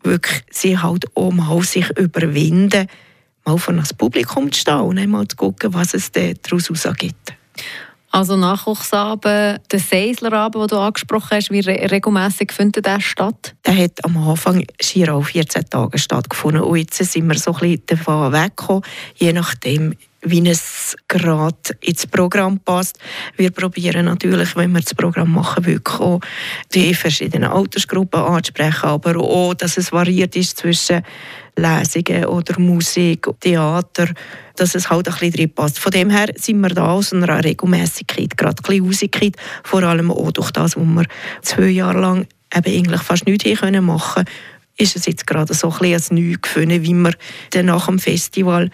wirklich 0.04 0.44
sie 0.50 0.78
halt 0.78 1.06
auch 1.16 1.31
mal 1.31 1.62
sich 1.63 1.90
überwinden, 1.98 2.88
mal 3.46 3.58
vor 3.58 3.74
das 3.74 3.94
Publikum 3.94 4.52
zu 4.52 4.62
stehen 4.62 4.81
und 4.81 4.98
einmal 4.98 5.28
zu 5.28 5.36
gucken, 5.36 5.74
was 5.74 5.94
es 5.94 6.12
daraus 6.12 6.69
gibt. 6.98 7.34
Also 8.12 8.36
Nachwuchsabend, 8.36 9.62
der 9.72 9.80
Seislerabend, 9.80 10.63
den 10.63 10.68
du 10.68 10.78
angesprochen 10.78 11.30
hast, 11.31 11.50
wie 11.50 11.62
re 11.62 11.90
regelmässig 11.90 12.52
findet 12.52 12.86
der 12.86 13.00
statt? 13.00 13.56
Der 13.66 13.78
hat 13.78 14.04
am 14.04 14.18
Anfang 14.18 14.66
schier 14.81 15.16
auch 15.16 15.24
14 15.24 15.69
Tage 15.69 15.98
stattgefunden 15.98 16.62
und 16.62 16.78
jetzt 16.78 16.98
sind 16.98 17.28
wir 17.28 17.38
so 17.38 17.54
ein 17.54 17.60
bisschen 17.60 17.86
davon 17.86 18.34
weggekommen, 18.34 18.84
je 19.15 19.32
nachdem, 19.32 19.96
wie 20.24 20.48
es 20.48 20.96
gerade 21.08 21.56
ins 21.82 22.06
Programm 22.06 22.60
passt. 22.60 23.00
Wir 23.38 23.51
probieren 23.51 24.06
natürlich, 24.06 24.56
wenn 24.56 24.72
wir 24.72 24.82
das 24.82 24.94
Programm 24.94 25.34
machen, 25.34 25.66
wirklich 25.66 26.00
auch 26.00 26.20
die 26.74 26.94
verschiedenen 26.94 27.50
Altersgruppen 27.51 28.22
anzusprechen, 28.22 28.86
aber 28.86 29.18
auch, 29.18 29.54
dass 29.56 29.78
es 29.78 29.92
variiert 29.92 30.36
ist 30.36 30.58
zwischen 30.58 31.01
Lesungen 31.56 32.25
oder 32.25 32.60
Musik, 32.60 33.28
Theater, 33.40 34.10
dass 34.56 34.75
es 34.75 34.90
halt 34.90 35.08
ein 35.08 35.13
bisschen 35.13 35.32
drin 35.32 35.54
passt. 35.54 35.80
Von 35.80 35.92
dem 35.92 36.10
her 36.10 36.28
sind 36.36 36.62
wir 36.62 36.70
da 36.70 36.92
aus 36.92 37.13
einer 37.13 37.44
Regelmäßigkeit, 37.44 38.38
gerade 38.38 38.62
ein 38.63 38.88
bisschen 38.88 39.32
vor 39.63 39.84
allem 39.84 40.12
auch 40.12 40.32
durch 40.32 40.51
das, 40.51 40.78
was 40.78 40.86
wir 40.86 41.06
zwei 41.42 41.70
Jahre 41.70 42.00
lang 42.00 42.28
eben 42.56 42.78
eigentlich 42.78 43.01
fast 43.01 43.25
nichts 43.25 43.46
hier 43.46 43.82
machen 43.82 44.25
können, 44.25 44.28
ist 44.78 44.96
es 44.96 45.06
jetzt 45.06 45.28
gerade 45.28 45.54
so 45.54 45.72
ein 45.72 45.78
bisschen 45.80 46.18
Neues 46.18 46.42
gefunden, 46.42 46.84
wie 46.84 46.94
wir 46.94 47.13
dann 47.51 47.66
nach 47.68 47.86
dem 47.86 48.00
Festival 48.00 48.70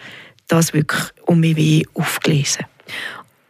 das 0.48 0.72
wirklich 0.72 1.02
um 1.26 1.40
mich 1.40 1.56
wie 1.56 1.86
aufgelesen. 1.94 2.66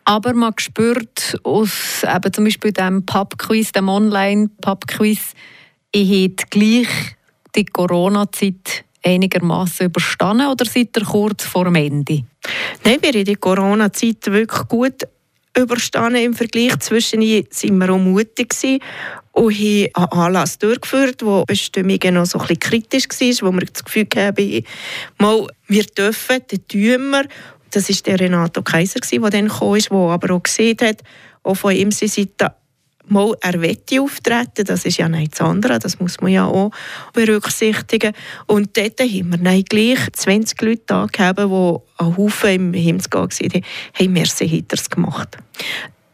Aber 0.05 0.33
man 0.35 0.55
spürt 0.59 1.39
aus 1.43 2.03
eben 2.03 2.33
zum 2.33 2.45
Beispiel 2.45 2.73
dem 2.73 3.05
Pub-Quiz, 3.05 3.73
dem 3.73 3.89
Online-Pub-Quiz, 3.89 5.35
ich 5.93 6.11
hätte 6.11 6.45
gleich 6.51 6.89
die 7.55 7.65
Corona-Zeit 7.65 8.85
einigermaßen 9.05 9.87
überstanden 9.87 10.49
oder 10.49 10.65
seid 10.65 10.97
ihr 10.97 11.05
kurz 11.05 11.45
vor 11.45 11.65
dem 11.65 11.77
Ende? 11.77 12.25
Nein, 12.85 12.99
wir 13.01 13.13
haben 13.13 13.25
die 13.25 13.35
Corona-Zeit 13.35 14.27
wirklich 14.27 14.69
gut 14.69 15.07
überstanden. 15.63 16.23
Im 16.23 16.35
Vergleich 16.35 16.79
zwischen 16.79 17.23
sind 17.51 17.79
wir 17.79 17.91
auch 17.91 17.99
mutig 17.99 18.55
und 19.33 19.55
haben 19.55 19.89
einen 19.95 20.13
Anlass 20.13 20.59
durchgeführt, 20.59 21.25
wo 21.25 21.45
Bestimmungen 21.45 22.15
noch 22.15 22.27
so 22.27 22.39
ein 22.39 22.59
kritisch 22.59 23.09
war, 23.09 23.49
wo 23.49 23.55
wir 23.55 23.67
das 23.67 23.85
Gefühl 23.85 24.07
haben, 24.17 24.65
mal, 25.19 25.47
wir 25.67 25.85
dürfen, 25.85 26.41
dann 26.49 26.69
tun 26.69 27.11
wir. 27.11 27.25
Das 27.71 27.89
war 27.89 27.97
der 28.07 28.21
Renato 28.21 28.63
Kaiser, 28.63 29.01
der 29.01 29.31
dann 29.31 29.49
kam, 29.49 29.79
der 29.79 29.93
aber 29.93 30.35
auch 30.35 30.43
gesehen 30.43 30.79
hat, 30.81 31.03
auch 31.43 31.55
von 31.55 31.75
ihm 31.75 31.91
Seite, 32.09 32.53
mal 33.11 33.35
er 33.41 33.61
wette 33.61 34.01
auftreten, 34.01 34.65
das 34.65 34.85
ist 34.85 34.99
ja 34.99 35.09
nichts 35.09 35.41
anderes, 35.41 35.81
das 35.81 36.01
muss 36.01 36.21
man 36.21 36.33
ja 36.33 36.47
auch 36.47 36.71
berücksichtigen. 37.13 38.13
Und 38.47 38.77
dort 38.77 39.01
haben 39.01 39.43
wir 39.43 39.63
gleich 39.63 40.13
20 40.13 40.61
Leute 40.63 40.83
da 40.87 41.07
gehabt, 41.07 41.39
die 41.39 41.43
einen 41.43 42.17
Haufen 42.17 42.51
im 42.51 42.73
Himmel 42.75 43.05
waren, 43.11 43.65
haben 43.95 44.13
Merci 44.13 44.49
Hitters 44.49 44.89
gemacht. 44.89 45.37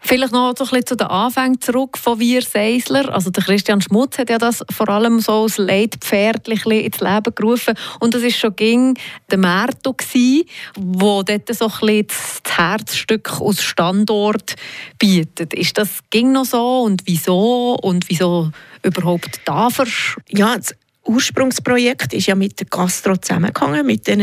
Vielleicht 0.07 0.35
noch 0.35 0.49
ein 0.51 0.55
bisschen 0.55 0.87
zu 0.87 0.97
den 0.97 1.07
Anfängen 1.07 1.63
zurück 1.63 1.97
von 1.97 2.21
Wir 2.21 2.43
Seisler. 2.43 3.13
Also 3.15 3.31
der 3.31 3.43
Christian 3.43 3.81
Schmutz 3.81 4.19
hat 4.19 4.29
ja 4.29 4.37
das 4.37 4.63
vor 4.71 4.91
allem 4.91 5.19
so 5.21 5.45
als 5.45 5.57
Leitpferd 5.57 6.47
ins 6.47 7.01
Leben 7.01 7.35
gerufen. 7.35 7.75
Und 8.01 8.13
das 8.13 8.23
ist 8.23 8.37
schon 8.37 8.55
ging 8.55 8.99
der 9.31 9.39
Merto 9.39 9.97
wo 10.79 11.23
dort 11.23 11.55
so 11.55 11.69
das 11.69 12.43
Herzstück 12.47 13.41
aus 13.41 13.63
Standort 13.63 14.57
bietet. 14.99 15.55
Ist 15.55 15.79
das 15.79 16.01
ging 16.11 16.33
noch 16.33 16.45
so 16.45 16.83
und 16.83 17.03
wieso 17.07 17.79
und 17.81 18.11
wieso 18.11 18.51
überhaupt 18.83 19.41
da 19.47 19.71
Ja, 20.29 20.55
das 20.59 20.75
Ursprungsprojekt 21.07 22.13
ist 22.13 22.27
ja 22.27 22.35
mit 22.35 22.61
der 22.61 22.67
Gastro 22.67 23.17
zusammengegangen, 23.17 23.87
mit 23.87 24.07
den 24.07 24.21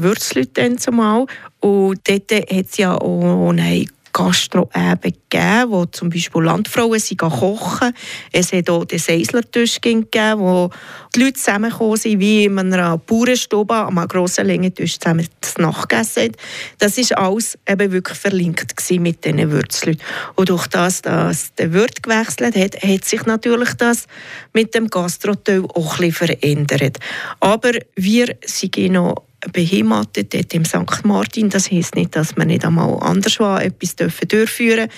Würzleuten 0.00 0.78
zumal. 0.78 1.26
Und 1.58 2.00
dort 2.08 2.30
hat 2.30 2.66
es 2.70 2.76
ja 2.76 2.96
auch 2.96 3.50
eine 3.50 3.86
Gastro-Eben 4.14 5.12
gegeben, 5.28 5.70
wo 5.70 5.84
zum 5.86 6.08
Beispiel 6.08 6.42
Landfrauen 6.42 7.00
sind 7.00 7.18
kochen. 7.18 7.92
Es 8.32 8.52
hat 8.52 8.70
auch 8.70 8.84
den 8.84 9.00
Seislertisch 9.00 9.80
gegeben, 9.80 10.40
wo 10.40 10.70
die 11.14 11.24
Leute 11.24 11.34
zusammengekommen 11.34 11.96
sind, 11.96 12.20
wie 12.20 12.44
in 12.44 12.58
einer 12.58 12.96
Bauernstube 12.96 13.74
an 13.74 13.98
einem 13.98 14.08
grossen 14.08 14.46
Längentisch 14.46 14.98
zusammen 14.98 15.26
das 15.40 15.58
Nachgegessen 15.58 16.32
Das 16.78 16.96
war 16.96 17.18
alles 17.18 17.58
eben 17.68 17.92
wirklich 17.92 18.18
verlinkt 18.18 18.74
mit 18.90 19.24
diesen 19.24 19.50
Würzleuten. 19.50 20.00
Und 20.36 20.48
durch 20.48 20.68
das, 20.68 21.02
dass 21.02 21.52
der 21.56 21.72
Wirt 21.72 22.02
gewechselt 22.02 22.56
hat, 22.56 22.82
hat 22.82 23.04
sich 23.04 23.26
natürlich 23.26 23.74
das 23.74 24.06
mit 24.52 24.74
dem 24.74 24.86
Gastroteil 24.86 25.64
auch 25.64 25.98
ein 25.98 26.10
bisschen 26.10 26.12
verändert. 26.12 26.98
Aber 27.40 27.72
wir 27.96 28.36
sind 28.44 28.76
noch 28.92 29.24
beheimatet 29.52 30.34
dort 30.34 30.54
im 30.54 30.64
St. 30.64 31.04
Martin. 31.04 31.50
Das 31.50 31.70
heisst 31.70 31.94
nicht, 31.94 32.16
dass 32.16 32.36
wir 32.36 32.44
nicht 32.44 32.64
einmal 32.64 32.98
anderswo 33.00 33.56
etwas 33.56 33.96
durchführen 33.96 34.28
dürfen, 34.28 34.90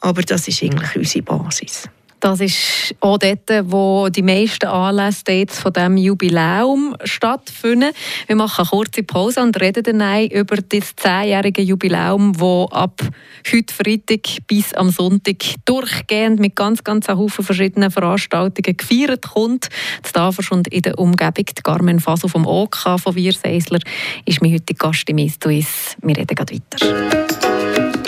aber 0.00 0.22
das 0.22 0.48
ist 0.48 0.62
eigentlich 0.62 0.96
unsere 0.96 1.22
Basis. 1.24 1.88
Das 2.24 2.40
ist 2.40 2.94
auch 3.00 3.18
dort, 3.18 3.50
wo 3.70 4.08
die 4.08 4.22
meisten 4.22 4.64
Anlässe 4.64 5.44
von 5.46 5.74
diesem 5.74 5.98
Jubiläum 5.98 6.96
stattfinden. 7.04 7.90
Wir 8.26 8.34
machen 8.34 8.62
eine 8.62 8.68
kurze 8.70 9.02
Pause 9.02 9.42
und 9.42 9.60
reden 9.60 9.98
dann 9.98 10.26
über 10.28 10.56
das 10.56 10.96
zehnjährige 10.96 11.60
Jubiläum, 11.60 12.32
das 12.32 12.72
ab 12.72 13.02
heute 13.52 13.74
Freitag 13.74 14.38
bis 14.46 14.72
am 14.72 14.88
Sonntag 14.88 15.36
durchgehend 15.66 16.40
mit 16.40 16.56
ganz, 16.56 16.82
ganz 16.82 17.08
Haufen 17.08 17.44
verschiedenen 17.44 17.90
Veranstaltungen 17.90 18.74
gefeiert 18.74 19.28
kommt. 19.34 19.68
Das 20.00 20.12
Tafers 20.12 20.50
und 20.50 20.68
in 20.68 20.80
der 20.80 20.98
Umgebung 20.98 21.44
die 21.44 21.62
Carmen 21.62 22.00
Faso 22.00 22.28
vom 22.28 22.46
OK 22.46 22.98
von 22.98 23.14
Wierseisler 23.14 23.80
ist 24.24 24.40
mein 24.40 24.54
heutiger 24.54 24.88
Gast 24.88 25.10
im 25.10 25.18
Istuis. 25.18 25.94
Wir 26.00 26.16
reden 26.16 26.34
gleich 26.34 26.62
weiter. 26.72 28.03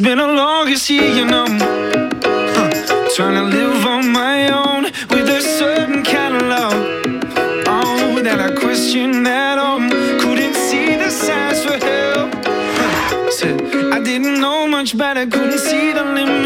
It's 0.00 0.08
been 0.08 0.18
a 0.18 0.32
longest 0.32 0.88
year, 0.88 1.14
you 1.14 1.26
know. 1.26 1.44
Huh. 1.44 3.08
Trying 3.14 3.34
to 3.34 3.42
live 3.54 3.84
on 3.84 4.10
my 4.10 4.48
own 4.48 4.84
with 4.84 5.28
a 5.28 5.42
certain 5.42 6.02
kind 6.02 6.36
of 6.36 6.42
love. 6.44 6.72
Oh, 7.66 8.22
that 8.22 8.40
I 8.40 8.58
question 8.58 9.24
that 9.24 9.58
um 9.58 9.90
couldn't 10.18 10.54
see 10.54 10.96
the 10.96 11.10
signs 11.10 11.62
for 11.62 11.76
help. 11.76 12.32
Huh. 12.46 13.30
Said 13.30 13.60
I 13.92 14.00
didn't 14.00 14.40
know 14.40 14.66
much 14.66 14.96
better, 14.96 15.26
couldn't 15.26 15.58
see 15.58 15.92
the 15.92 16.02
limits 16.02 16.39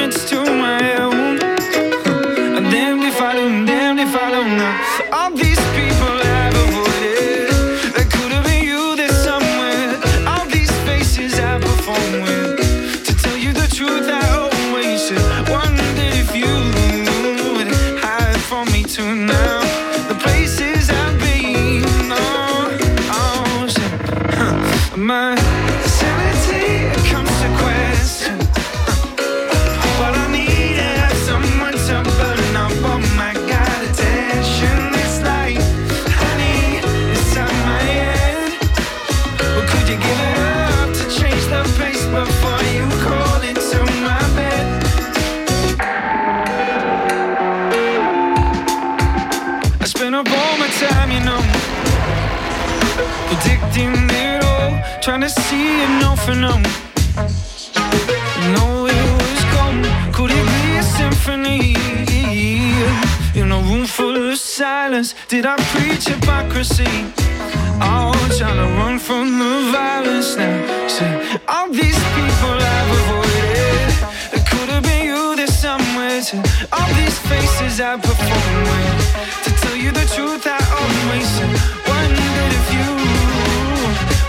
faces 77.74 77.80
I 77.80 77.96
perform 77.96 78.62
with, 78.70 79.44
to 79.44 79.50
tell 79.62 79.76
you 79.76 79.90
the 79.90 80.06
truth, 80.14 80.46
I 80.46 80.58
always 80.80 81.28
said 81.28 81.74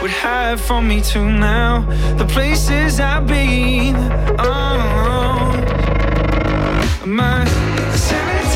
would 0.01 0.11
hide 0.11 0.59
from 0.59 0.87
me 0.87 1.01
too 1.01 1.25
now. 1.25 1.81
The 2.17 2.25
places 2.25 2.99
I've 2.99 3.25
been. 3.25 3.95
Oh, 4.37 5.51
my 7.05 7.45
sanity 7.95 8.54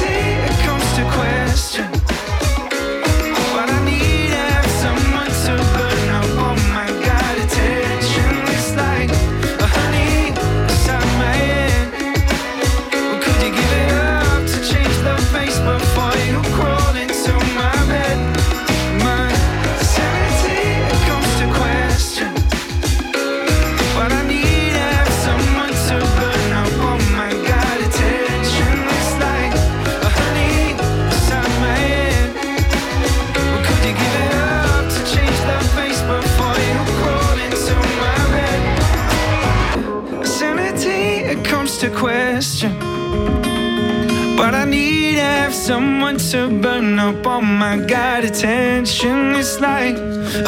someone 45.69 46.17
to 46.17 46.49
burn 46.63 46.97
up 46.97 47.27
all 47.27 47.43
my 47.43 47.77
God 47.77 48.23
attention. 48.23 49.35
It's 49.35 49.59
like 49.59 49.95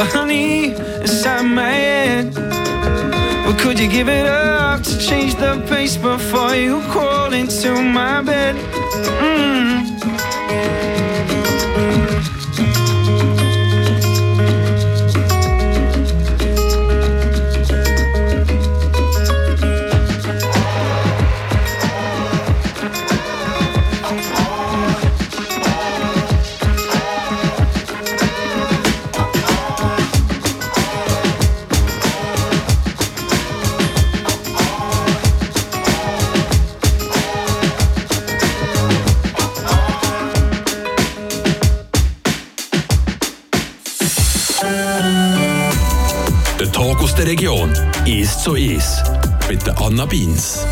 a 0.01 0.03
honey 0.03 0.73
inside 1.03 1.43
my 1.43 1.69
head. 1.69 2.33
But 3.45 3.59
could 3.59 3.77
you 3.79 3.87
give 3.87 4.09
it 4.09 4.25
up 4.25 4.81
to 4.81 4.97
change 4.97 5.35
the 5.35 5.63
pace 5.69 5.95
before 5.95 6.55
you 6.55 6.81
crawl 6.89 7.33
into 7.33 7.71
my 7.83 8.23
bed? 8.23 8.80
zu 48.41 48.55
1 48.55 49.03
mit 49.49 49.69
Anna 49.79 50.07
Beins. 50.07 50.65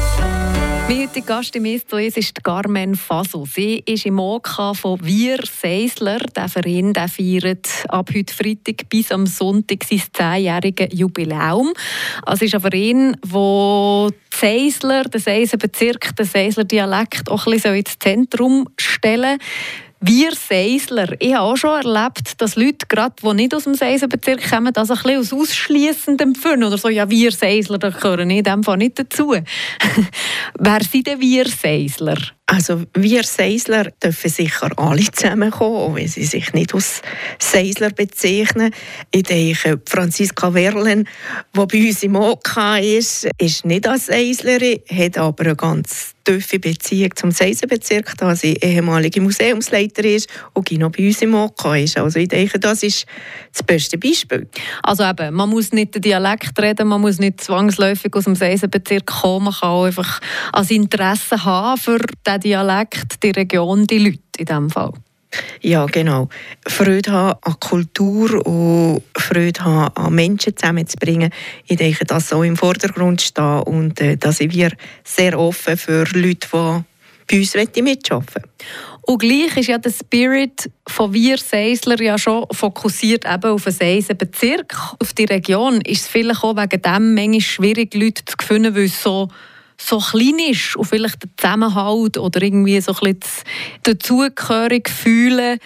Mein 0.88 1.02
heutiger 1.02 1.36
Gast 1.36 1.56
im 1.56 1.66
«Ist 1.66 1.94
ist 1.94 2.38
die 2.38 2.42
Carmen 2.42 2.96
Fasel. 2.96 3.44
Sie 3.46 3.84
ist 3.86 4.08
im 4.08 4.18
OK 4.18 4.76
von 4.76 4.98
Wir 5.04 5.38
Seisler. 5.44 6.18
Der 6.36 6.50
Verein 6.50 6.94
der 6.94 7.08
feiert 7.08 7.68
ab 7.90 8.10
heute 8.12 8.34
Freitag 8.34 8.90
bis 8.90 9.12
am 9.12 9.28
Sonntag 9.28 9.84
sein 9.84 10.02
zehnjähriges 10.12 10.98
Jubiläum. 10.98 11.72
Also 12.24 12.46
es 12.46 12.54
ist 12.54 12.56
ein 12.56 12.62
Verein, 12.62 13.18
wo 13.28 14.10
die 14.10 14.36
Seisler-Bezirk, 14.36 15.24
Seisenbezirk, 15.24 16.16
den 16.16 16.26
Seisler 16.26 16.64
Dialekt 16.64 17.30
auch 17.30 17.46
ein 17.46 17.54
bisschen 17.54 17.76
ins 17.76 18.00
Zentrum 18.00 18.68
stellen 18.80 19.38
soll. 19.38 19.89
Wir 20.02 20.32
Seisler. 20.34 21.14
Ich 21.20 21.34
habe 21.34 21.42
auch 21.44 21.58
schon 21.58 21.86
erlebt, 21.86 22.42
dass 22.42 22.56
Leute, 22.56 22.86
gerade 22.88 23.16
die 23.22 23.34
nicht 23.34 23.54
aus 23.54 23.66
dem 23.66 23.76
Seisenbezirk 23.76 24.50
kommen, 24.50 24.72
das 24.72 24.90
ein 24.90 24.98
bisschen 24.98 25.18
als 25.18 25.34
ausschliessend 25.34 26.22
empfinden. 26.22 26.64
Oder 26.64 26.78
so, 26.78 26.88
ja, 26.88 27.10
wir 27.10 27.32
Seisler, 27.34 27.78
da 27.78 27.90
gehören 27.90 28.30
in 28.30 28.44
dem 28.44 28.64
Fall 28.64 28.78
nicht 28.78 28.98
dazu. 28.98 29.36
Wer 30.60 30.80
sind 30.90 31.08
denn 31.08 31.20
wir 31.20 31.50
Seisler? 31.50 32.18
Also 32.46 32.84
wir 32.96 33.24
Seisler 33.24 33.92
dürfen 34.02 34.30
sicher 34.30 34.72
alle 34.78 35.04
zusammenkommen, 35.12 35.76
auch 35.76 35.96
wenn 35.96 36.08
sie 36.08 36.24
sich 36.24 36.54
nicht 36.54 36.74
als 36.74 37.02
Seisler 37.38 37.92
bezeichnen. 37.92 38.74
Ich 39.12 39.24
denke, 39.24 39.82
Franziska 39.86 40.54
Werlen, 40.54 41.10
die 41.54 41.66
bei 41.66 41.88
uns 41.88 42.04
im 42.04 42.16
OK 42.16 42.58
ist, 42.82 43.30
ist 43.38 43.66
nicht 43.66 43.86
als 43.88 44.06
Seislerin, 44.06 44.80
hat 44.90 45.18
aber 45.18 45.44
eine 45.44 45.56
ganz 45.58 46.16
tiefe 46.30 46.60
Beziehung 46.60 47.16
zum 47.16 47.32
Seisenbezirk, 47.32 48.14
da 48.18 48.36
sie 48.36 48.54
ehemalige 48.54 49.20
Museumsleiterin 49.22 50.16
ist 50.16 50.30
und 50.54 50.72
noch 50.74 50.92
bei 50.92 51.08
uns 51.08 51.22
im 51.22 51.34
OK 51.34 51.76
ist. 51.78 51.98
Also 51.98 52.20
ich 52.20 52.28
denke, 52.28 52.60
das 52.60 52.84
ist 52.84 53.06
das 53.52 53.64
beste 53.64 53.98
Beispiel. 53.98 54.48
Also 54.84 55.04
eben, 55.04 55.34
man 55.34 55.50
muss 55.50 55.72
nicht 55.72 55.96
den 55.96 56.02
Dialekt 56.02 56.60
reden, 56.62 56.88
man 56.88 57.02
muss 57.02 57.18
nicht 57.18 57.42
zwangsläufig 57.42 58.16
aus 58.16 58.26
dem 58.26 58.36
Seisenbezirk 58.36 59.08
kommen, 59.08 59.46
man 59.46 59.54
kann 59.54 59.70
auch 59.70 59.86
einfach 59.86 60.20
als 60.54 60.70
Interesse 60.72 61.44
haben 61.44 61.80
für 61.80 62.00
den 62.26 62.40
Dialekt, 62.42 63.24
die 63.24 63.32
Region, 63.32 63.88
die 63.88 63.98
Leute 63.98 64.20
in 64.38 64.46
diesem 64.46 64.70
Fall. 64.70 64.94
Ja, 65.62 65.86
genau. 65.86 66.30
Freude 66.68 67.12
haben 67.12 67.40
an 67.42 67.60
Kultur 67.60 68.46
und 68.46 69.04
Freude 69.16 69.64
haben 69.64 69.96
an 69.96 70.14
Menschen 70.14 70.56
zusammenzubringen. 70.56 71.32
Ich 71.68 71.78
denke, 71.78 72.06
das 72.06 72.30
soll 72.30 72.48
im 72.48 72.58
Vordergrund 72.58 73.22
stehen 73.22 73.62
und 73.64 74.00
äh, 74.02 74.18
da 74.18 74.32
sind 74.32 74.54
wir 74.54 74.72
sehr 75.04 75.38
offen 75.38 75.78
für 75.78 76.06
Leute, 76.14 76.48
die 77.30 77.36
bei 77.36 77.38
uns 77.38 77.54
mitarbeiten 77.56 78.50
Und 79.04 79.20
gleich 79.20 79.58
ist 79.58 79.68
ja 79.68 79.78
der 79.78 79.92
Spirit 79.92 80.70
von 80.88 81.14
Wir 81.14 81.38
Seisler 81.38 82.02
ja 82.02 82.18
schon 82.18 82.46
fokussiert 82.52 83.26
eben 83.26 83.52
auf 83.52 83.64
den 83.64 83.74
Seisenbezirk, 83.74 84.76
auf 85.00 85.14
die 85.14 85.26
Region. 85.26 85.82
Ist 85.82 86.02
es 86.02 86.08
vielleicht 86.08 86.44
auch 86.44 86.56
wegen 86.56 86.82
dem 86.82 87.16
manchmal 87.16 87.42
schwierig, 87.42 87.94
Leute 87.94 88.24
zu 88.26 88.36
finden, 88.46 88.76
weil 88.76 88.88
so 88.88 89.28
so 89.80 90.00
klein 90.00 90.40
ist 90.40 90.76
und 90.76 90.86
vielleicht 90.86 91.24
der 91.24 91.30
Zusammenhalt 91.38 92.18
oder 92.18 92.42
irgendwie 92.42 92.80
so 92.82 92.94
ein 93.02 93.18
dazugehörig 93.84 94.90
fühlen 94.90 95.60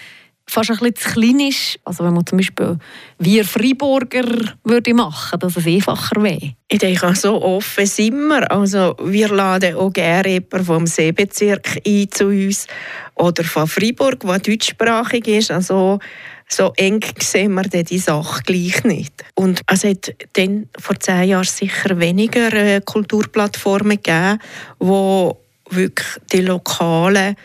fast 0.45 0.69
ein 0.69 0.77
bisschen 0.77 0.95
zu 0.95 1.09
klein 1.09 1.39
ist. 1.39 1.79
Also 1.83 2.03
wenn 2.03 2.13
man 2.13 2.25
zum 2.25 2.37
Beispiel 2.37 2.77
wir 3.17 3.45
Freiburger 3.45 4.25
würde 4.63 4.93
machen, 4.93 5.39
dass 5.39 5.57
es 5.57 5.65
einfacher 5.65 6.21
wäre. 6.21 6.53
Ich 6.67 6.79
denke, 6.79 7.15
so 7.15 7.41
offen 7.41 7.85
sind 7.85 8.27
wir. 8.27 8.49
Also 8.51 8.95
wir 9.03 9.29
laden 9.29 9.75
auch 9.75 9.91
gerne 9.91 10.29
jemanden 10.29 10.65
vom 10.65 10.87
Seebezirk 10.87 11.79
ein 11.85 12.09
zu 12.11 12.27
uns 12.27 12.67
oder 13.15 13.43
von 13.43 13.67
Freiburg, 13.67 14.19
der 14.21 14.39
deutschsprachig 14.39 15.27
ist. 15.27 15.51
Also 15.51 15.99
so 16.47 16.73
eng 16.75 17.03
sehen 17.19 17.53
wir 17.53 17.63
die 17.63 17.97
Sache 17.97 18.43
gleich 18.43 18.83
nicht. 18.83 19.13
Und 19.35 19.61
es 19.67 19.83
hat 19.83 20.13
dann 20.33 20.69
vor 20.79 20.99
zehn 20.99 21.29
Jahren 21.29 21.43
sicher 21.45 21.99
weniger 21.99 22.53
äh, 22.53 22.81
Kulturplattformen 22.81 23.97
gegeben, 23.97 24.39
wo 24.79 25.39
wirklich 25.69 26.07
die 26.31 26.41
lokalen 26.41 27.35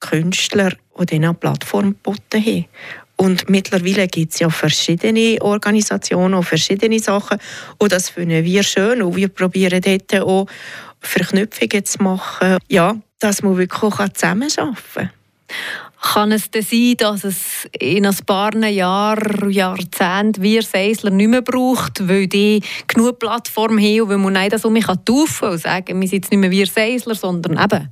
Künstler 0.00 0.72
die 0.98 1.18
diese 1.18 1.34
Plattform 1.34 1.92
geboten 1.92 2.44
haben. 2.44 2.66
Und 3.16 3.48
mittlerweile 3.48 4.08
gibt 4.08 4.32
es 4.32 4.40
ja 4.40 4.50
verschiedene 4.50 5.38
Organisationen 5.40 6.34
und 6.34 6.44
verschiedene 6.44 6.98
Sachen. 6.98 7.38
Und 7.78 7.92
das 7.92 8.08
finden 8.10 8.44
wir 8.44 8.62
schön. 8.62 9.02
Und 9.02 9.16
wir 9.16 9.28
probieren 9.28 9.80
dort 9.80 10.22
auch 10.22 10.46
Verknüpfungen 11.00 11.84
zu 11.84 12.02
machen. 12.02 12.58
Ja, 12.68 12.96
dass 13.20 13.42
man 13.42 13.56
wirklich 13.56 13.82
auch 13.82 14.08
zusammenarbeiten 14.08 14.76
kann. 14.94 15.10
Kann 16.02 16.32
es 16.32 16.50
denn 16.50 16.62
sein, 16.62 16.96
dass 16.98 17.24
es 17.24 17.68
in 17.78 18.04
ein 18.04 18.16
paar 18.26 18.54
Jahren, 18.56 19.50
Jahrzehnten 19.50 20.42
wir 20.42 20.62
Seisler 20.62 21.10
nicht 21.10 21.28
mehr 21.28 21.42
braucht, 21.42 22.06
weil 22.08 22.26
die 22.26 22.60
genug 22.88 23.20
Plattform 23.20 23.78
haben 23.78 24.00
und 24.02 24.08
weil 24.08 24.18
man 24.18 24.32
nicht 24.32 24.52
das 24.52 24.64
um 24.64 24.72
mich 24.72 24.86
taufen 24.86 25.50
und 25.50 25.58
sagen, 25.58 26.00
wir 26.00 26.08
sind 26.08 26.24
jetzt 26.24 26.30
nicht 26.32 26.40
mehr 26.40 26.50
wir 26.50 26.66
Seisler, 26.66 27.14
sondern 27.14 27.52
eben 27.52 27.88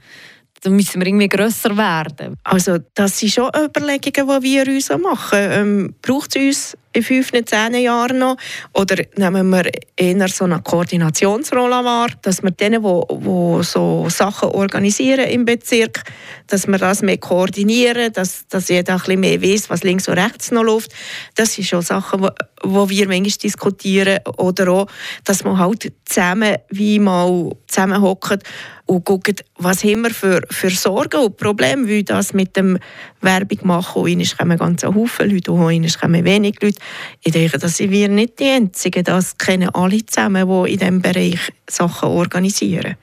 dann 0.63 0.77
müssen 0.77 1.01
wir 1.01 1.07
irgendwie 1.07 1.29
grösser 1.29 1.77
werden. 1.77 2.37
Also 2.45 2.79
das 2.95 3.19
sind 3.19 3.33
schon 3.33 3.51
Überlegungen, 3.57 4.43
die 4.43 4.57
wir 4.57 4.75
uns 4.75 4.91
machen. 4.91 5.39
Ähm, 5.39 5.95
braucht 6.03 6.37
es 6.37 6.43
uns 6.43 6.77
in 6.93 7.03
fünf, 7.03 7.31
zehn 7.31 7.75
Jahren 7.75 8.19
noch? 8.19 8.37
Oder 8.73 9.05
nehmen 9.17 9.51
wir 9.51 9.71
eher 9.97 10.29
so 10.29 10.45
eine 10.45 10.61
Koordinationsrolle 10.61 11.85
wahr, 11.85 12.09
dass 12.23 12.43
wir 12.43 12.51
denen, 12.51 12.83
die, 12.83 13.63
so 13.65 14.09
Sachen 14.09 14.49
organisieren 14.49 15.29
im 15.29 15.45
Bezirk, 15.45 16.03
dass 16.47 16.67
wir 16.67 16.79
das 16.79 17.03
mehr 17.03 17.19
koordinieren, 17.19 18.13
dass, 18.13 18.47
dass 18.49 18.69
jeder 18.69 18.95
ein 18.95 18.99
bisschen 18.99 19.21
mehr 19.21 19.43
weiß, 19.43 19.71
was 19.71 19.85
links 19.85 20.09
und 20.09 20.19
rechts 20.19 20.51
noch 20.51 20.65
läuft. 20.65 20.93
Das 21.37 21.55
sind 21.55 21.67
schon 21.67 21.83
Sachen, 21.83 22.23
die 22.23 22.69
wir 22.69 23.09
manchmal 23.09 23.31
diskutieren. 23.43 24.19
Oder 24.37 24.69
auch, 24.69 24.87
dass 25.25 25.45
man 25.45 25.59
halt 25.59 25.93
zusammen 26.05 26.57
wie 26.71 26.99
mal 26.99 27.53
zusammenhockt 27.69 28.43
und 28.87 29.07
schauen, 29.07 29.37
was 29.57 29.85
haben 29.85 30.03
wir 30.03 30.11
für, 30.11 30.43
für 30.51 30.71
Sorgen 30.71 31.21
und 31.21 31.37
Probleme, 31.37 31.87
wie 31.87 32.03
das 32.03 32.33
mit 32.33 32.57
dem 32.57 32.79
Werbung 33.21 33.59
machen. 33.63 34.03
Und 34.03 34.39
kommen 34.39 34.59
ganz 34.59 34.85
Haufen 34.85 35.31
Leute 35.31 35.53
und 35.53 36.01
kommen 36.01 36.25
wenig 36.25 36.57
Leute. 36.61 36.79
Ich 37.23 37.33
denke, 37.33 37.59
das 37.59 37.77
sind 37.77 37.91
wir 37.91 38.09
nicht 38.09 38.39
die 38.39 38.45
Einzigen. 38.45 39.05
Das 39.05 39.37
kennen 39.37 39.71
alle 39.71 40.05
zusammen, 40.05 40.49
die 40.49 40.73
in 40.73 40.79
diesem 40.79 41.03
Bereich 41.03 41.53
Sachen 41.69 42.09
organisieren. 42.09 42.97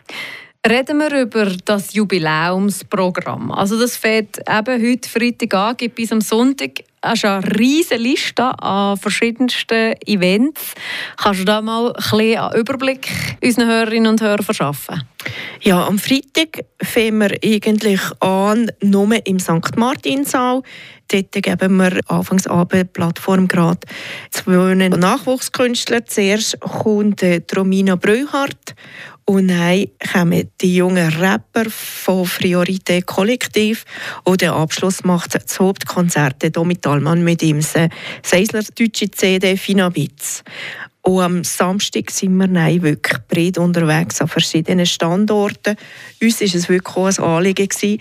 Reden 0.68 0.98
wir 0.98 1.22
über 1.22 1.46
das 1.64 1.94
Jubiläumsprogramm. 1.94 3.52
Also 3.52 3.80
das 3.80 3.96
fängt 3.96 4.40
eben 4.40 4.90
heute 4.90 5.10
Freitag 5.10 5.54
an, 5.54 5.78
gibt 5.78 5.96
bis 5.96 6.12
am 6.12 6.20
Sonntag 6.20 6.84
hast 7.02 7.26
eine 7.26 7.60
riesige 7.60 8.02
Liste 8.02 8.44
an 8.62 8.98
verschiedensten 8.98 9.96
Events. 10.06 10.74
Kannst 11.16 11.42
du 11.42 11.46
da 11.46 11.62
mal 11.62 11.94
ein 12.12 12.38
einen 12.38 12.60
Überblick 12.60 13.10
unseren 13.44 13.68
Hörerinnen 13.68 14.12
und 14.12 14.22
Hörern 14.22 14.44
verschaffen? 14.44 15.04
Ja, 15.62 15.86
am 15.86 16.00
Freitag 16.00 16.66
fangen 16.82 17.20
wir 17.20 17.38
eigentlich 17.44 18.02
an, 18.20 18.72
nur 18.82 19.26
im 19.26 19.40
St. 19.40 19.76
Martinsaal. 19.76 20.62
Dort 21.10 21.32
geben 21.32 21.78
wir 21.78 22.00
Anfangsabend 22.08 22.94
Plattform 22.94 23.48
gerade 23.48 23.80
zwei 24.30 24.74
Nachwuchskünstler. 24.76 26.06
Zuerst 26.06 26.60
kommt 26.60 27.24
Romina 27.56 27.96
Breuhardt 27.96 28.76
und 29.30 29.50
dann 29.50 29.88
kommen 30.13 30.50
die 30.62 30.78
jungen 30.78 31.10
Rapper 31.20 31.70
von 31.70 32.24
Priorität 32.26 33.06
Kollektiv 33.06 33.84
und 34.24 34.40
der 34.40 34.54
Abschluss 34.54 35.04
macht 35.04 35.36
das 35.36 35.60
Hauptkonzert 35.60 36.56
Domi 36.56 36.78
Talmann 36.78 37.24
mit 37.26 37.44
ihm, 37.44 37.60
Seisler 37.62 38.63
deutsche 38.74 39.12
CD 39.12 39.58
Finabitz. 39.58 40.44
Und 41.02 41.22
am 41.22 41.44
Samstag 41.44 42.10
sind 42.12 42.38
wir 42.38 42.48
nein, 42.48 42.82
wirklich 42.82 43.20
breit 43.28 43.58
unterwegs 43.58 44.22
an 44.22 44.28
verschiedenen 44.28 44.86
Standorten. 44.86 45.76
Uns 46.22 46.42
war 46.42 46.48
es 46.48 46.70
wirklich 46.70 46.96
auch 46.96 47.08
ein 47.08 47.24
Anliegen, 47.24 48.00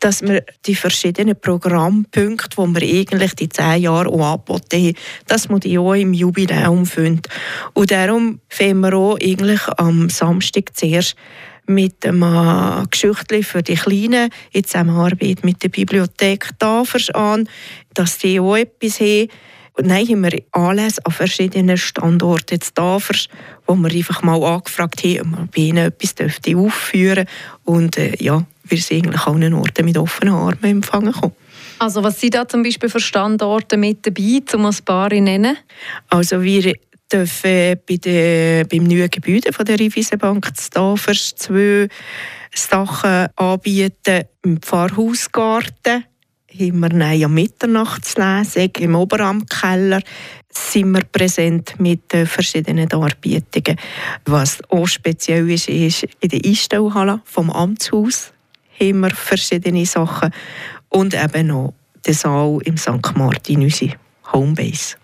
dass 0.00 0.22
wir 0.22 0.44
die 0.66 0.74
verschiedenen 0.74 1.38
Programmpunkte, 1.38 2.56
die 2.56 2.74
wir 2.74 3.00
eigentlich 3.00 3.34
die 3.34 3.48
zehn 3.48 3.82
Jahre 3.82 4.08
auch 4.08 4.32
angeboten 4.32 4.76
haben, 4.76 4.94
dass 5.26 5.48
man 5.48 5.60
die 5.60 5.78
auch 5.78 5.94
im 5.94 6.12
Jubiläum 6.12 6.86
findet. 6.86 7.28
Und 7.72 7.90
darum 7.90 8.40
fangen 8.48 8.80
wir 8.80 8.94
auch 8.94 9.18
eigentlich 9.20 9.60
am 9.76 10.08
Samstag 10.10 10.76
zuerst 10.76 11.16
mit 11.66 12.06
einem 12.06 12.86
Geschichtli 12.90 13.42
für 13.42 13.62
die 13.62 13.74
Kleinen 13.74 14.30
in 14.52 14.64
Zusammenarbeit 14.64 15.44
mit 15.44 15.62
der 15.62 15.68
Bibliothek 15.68 16.50
Tafers 16.58 17.10
an, 17.10 17.48
dass 17.94 18.18
die 18.18 18.40
auch 18.40 18.56
etwas 18.56 19.00
haben. 19.00 19.28
Und 19.72 19.90
dann 19.90 20.08
haben 20.08 20.22
wir 20.22 20.42
Anlässe 20.52 21.04
an 21.04 21.12
verschiedenen 21.12 21.76
Standorten 21.76 22.60
zu 22.60 22.72
Tafers, 22.72 23.28
wo 23.66 23.74
wir 23.74 23.90
einfach 23.90 24.22
mal 24.22 24.42
angefragt 24.42 25.04
haben, 25.04 25.20
ob 25.20 25.26
man 25.26 25.48
bei 25.54 25.62
ihnen 25.62 25.92
etwas 25.92 26.14
aufführen 26.54 27.26
dürfte. 27.26 27.32
Und 27.64 27.98
äh, 27.98 28.16
ja, 28.18 28.46
wir 28.68 28.78
sind 28.78 29.06
eigentlich 29.06 29.26
allen 29.26 29.54
Orten 29.54 29.84
mit 29.84 29.98
offenen 29.98 30.34
Armen 30.34 30.64
empfangen 30.64 31.12
kommen. 31.12 31.34
Also 31.78 32.02
was 32.02 32.20
sind 32.20 32.34
da 32.34 32.48
zum 32.48 32.62
Beispiel 32.62 32.88
für 32.88 33.00
Standorte 33.00 33.76
mit 33.76 34.06
dabei, 34.06 34.40
um 34.54 34.66
ein 34.66 34.76
paar 34.84 35.10
zu 35.10 35.20
nennen? 35.20 35.56
Also 36.08 36.42
wir 36.42 36.72
dürfen 37.12 37.76
bei 37.86 37.96
der, 37.96 38.64
beim 38.64 38.84
neuen 38.84 39.10
Gebäude 39.10 39.52
von 39.52 39.64
der 39.64 39.78
Raiffeisenbank 39.78 40.50
Stavers 40.58 41.34
zwei 41.36 41.88
Sachen 42.54 43.28
anbieten. 43.36 44.24
Im 44.42 44.60
Pfarrhausgarten 44.60 46.04
haben 46.58 46.80
wir 46.80 47.24
am 47.26 47.34
Mitternachtslesung 47.34 48.70
im 48.78 48.94
Oberamtkeller 48.94 50.00
sind 50.50 50.92
wir 50.92 51.04
präsent 51.04 51.78
mit 51.78 52.14
äh, 52.14 52.24
verschiedenen 52.24 52.88
Darbietungen. 52.88 53.78
Was 54.24 54.58
auch 54.70 54.86
speziell 54.86 55.50
ist, 55.50 55.68
ist 55.68 56.06
in 56.20 56.30
der 56.30 56.40
Einstellhalle 56.44 57.20
vom 57.24 57.50
Amtshaus 57.50 58.32
haben 58.80 59.00
wir 59.00 59.10
verschiedene 59.10 59.86
Sachen 59.86 60.30
und 60.88 61.14
eben 61.14 61.48
noch 61.48 61.74
der 62.06 62.14
Saal 62.14 62.58
im 62.64 62.76
St. 62.76 63.16
Martin, 63.16 63.62
unsere 63.62 63.94
Homebase. 64.32 64.96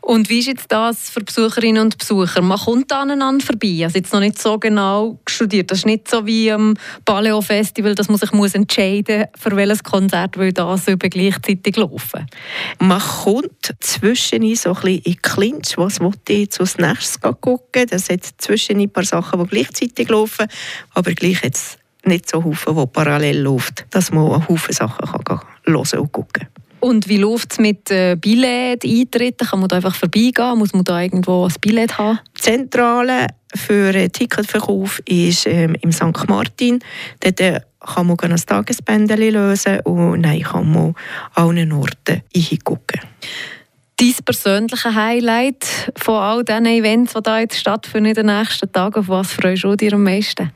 Und 0.00 0.28
wie 0.28 0.38
ist 0.38 0.46
jetzt 0.46 0.70
das 0.70 1.10
für 1.10 1.20
Besucherinnen 1.20 1.82
und 1.82 1.98
Besucher? 1.98 2.42
Man 2.42 2.58
kommt 2.58 2.92
aneinander 2.92 3.44
vorbei. 3.44 3.80
Also 3.82 3.98
jetzt 3.98 4.12
noch 4.12 4.20
nicht 4.20 4.40
so 4.40 4.58
genau 4.58 5.18
studiert. 5.26 5.70
Das 5.70 5.78
ist 5.78 5.86
nicht 5.86 6.08
so 6.08 6.24
wie 6.26 6.52
am 6.52 6.74
Paleo 7.04 7.40
Festival, 7.40 7.94
dass 7.94 8.08
man 8.08 8.18
sich 8.18 8.32
muss 8.32 8.54
entscheiden 8.54 9.20
muss, 9.20 9.42
für 9.42 9.56
welches 9.56 9.82
Konzert 9.82 10.36
will 10.36 10.52
das 10.52 10.86
über 10.88 11.08
gleichzeitig 11.08 11.76
laufen. 11.76 12.26
Man 12.78 13.00
kommt 13.00 13.74
zwischen 13.80 14.54
so 14.54 14.70
ein 14.70 14.74
bisschen 14.74 15.02
in 15.02 15.22
Clinch, 15.22 15.76
was 15.76 15.98
ich 16.28 16.38
jetzt 16.38 16.60
als 16.60 16.78
nächstes 16.78 17.20
gucken. 17.20 17.86
Das 17.88 18.08
hat 18.08 18.24
zwischen 18.38 18.80
ein 18.80 18.90
paar 18.90 19.04
Sachen, 19.04 19.42
die 19.42 19.48
gleichzeitig 19.48 20.08
laufen, 20.08 20.46
aber 20.94 21.12
gleich 21.12 21.42
jetzt 21.42 21.78
nicht 22.06 22.28
so 22.28 22.42
Haufen, 22.42 22.76
die 22.76 22.86
parallel 22.86 23.40
läuft, 23.40 23.86
dass 23.90 24.12
man 24.12 24.30
einen 24.30 24.48
Haufen 24.48 24.74
Sachen 24.74 25.06
kann 25.24 25.40
hören 25.66 26.00
und 26.00 26.12
gucken 26.12 26.46
und 26.86 27.08
wie 27.08 27.16
läuft 27.16 27.52
es 27.52 27.58
mit 27.58 27.90
äh, 27.90 28.16
Billett-Eintritten? 28.16 29.46
Kann 29.46 29.58
man 29.58 29.68
da 29.68 29.76
einfach 29.76 29.94
vorbeigehen? 29.94 30.56
Muss 30.56 30.72
man 30.72 30.84
da 30.84 31.00
irgendwo 31.00 31.44
ein 31.44 31.54
Billett 31.60 31.98
haben? 31.98 32.20
Die 32.36 32.42
Zentrale 32.42 33.26
für 33.54 33.92
den 33.92 34.12
Ticketverkauf 34.12 35.00
ist 35.04 35.46
ähm, 35.46 35.76
im 35.80 35.90
St. 35.90 36.28
Martin. 36.28 36.78
Dort 37.20 37.40
äh, 37.40 37.60
kann 37.80 38.06
man 38.06 38.16
ein 38.20 38.36
Tagesbändchen 38.36 39.32
lösen 39.32 39.80
und 39.80 40.20
nein, 40.20 40.42
kann 40.42 40.70
man 40.70 40.94
an 41.34 41.48
allen 41.48 41.72
Orten 41.72 42.22
hingucken. 42.32 43.00
Dein 43.98 44.14
persönliche 44.24 44.94
Highlight 44.94 45.92
von 45.96 46.16
all 46.16 46.44
diesen 46.44 46.66
Events, 46.66 47.14
die 47.14 47.22
da 47.22 47.40
jetzt 47.40 47.58
stattfinden 47.58 48.10
in 48.10 48.14
den 48.14 48.26
nächsten 48.26 48.70
Tagen, 48.70 49.00
auf 49.00 49.08
was 49.08 49.32
freust 49.32 49.64
du 49.64 49.74
dich 49.74 49.92
am 49.92 50.04
meisten? 50.04 50.52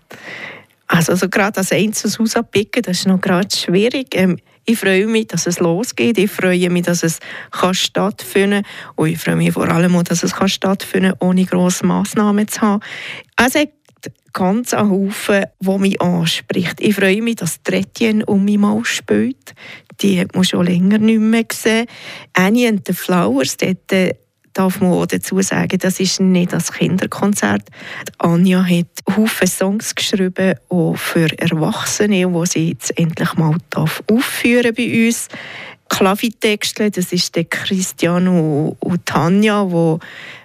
Also, 0.92 1.12
also 1.12 1.28
gerade 1.28 1.58
als 1.58 1.70
Einzelnes 1.70 2.18
rauspicken, 2.18 2.82
das 2.82 2.98
ist 2.98 3.06
noch 3.06 3.20
gerade 3.20 3.54
schwierig. 3.54 4.08
Ähm, 4.14 4.38
ich 4.64 4.76
freue 4.76 5.06
mich, 5.06 5.28
dass 5.28 5.46
es 5.46 5.60
losgeht. 5.60 6.18
Ich 6.18 6.32
freue 6.32 6.68
mich, 6.68 6.82
dass 6.82 7.04
es 7.04 7.20
kann 7.52 7.74
stattfinden 7.74 8.64
kann. 8.64 8.94
Und 8.96 9.08
ich 9.08 9.18
freue 9.18 9.36
mich 9.36 9.52
vor 9.52 9.68
allem 9.68 9.94
auch, 9.94 10.02
dass 10.02 10.24
es 10.24 10.34
kann 10.34 10.48
stattfinden 10.48 11.12
kann, 11.12 11.28
ohne 11.28 11.44
grosse 11.44 11.86
Massnahmen 11.86 12.48
zu 12.48 12.60
haben. 12.60 12.82
Es 13.36 13.54
hat 13.54 13.70
ganz 14.32 14.74
einen 14.74 14.90
Haufen, 14.90 15.44
der 15.60 15.78
mich 15.78 16.02
anspricht. 16.02 16.80
Ich 16.80 16.96
freue 16.96 17.22
mich, 17.22 17.36
dass 17.36 17.62
Tretien 17.62 18.24
um 18.24 18.44
mich 18.44 18.58
mal 18.58 18.84
spielt. 18.84 19.54
Die 20.00 20.20
hat 20.20 20.34
man 20.34 20.42
schon 20.42 20.66
länger 20.66 20.98
nicht 20.98 21.20
mehr 21.20 21.44
gesehen. 21.44 21.86
Annie 22.32 22.68
and 22.68 22.84
the 22.84 22.94
Flowers, 22.94 23.56
dort 23.56 23.92
darf 24.60 24.80
man 24.82 24.92
auch 24.92 25.06
dazu 25.06 25.40
sagen, 25.40 25.78
das 25.78 26.00
ist 26.00 26.20
nicht 26.20 26.52
das 26.52 26.70
Kinderkonzert. 26.70 27.62
Anja 28.18 28.62
hat 28.62 28.88
Haufen 29.16 29.48
Songs 29.48 29.94
geschrieben, 29.94 30.54
auch 30.68 30.96
für 30.96 31.28
Erwachsene, 31.38 32.26
die 32.26 32.46
sie 32.46 32.68
jetzt 32.68 32.98
endlich 32.98 33.32
mal 33.34 33.56
aufführen 33.72 34.74
bei 34.76 35.06
uns. 35.06 35.28
Klavitexte, 35.88 36.90
das 36.90 37.10
ist 37.12 37.36
der 37.36 37.44
Cristiano 37.44 38.76
und 38.80 39.06
Tanja, 39.06 39.64
die 39.64 39.98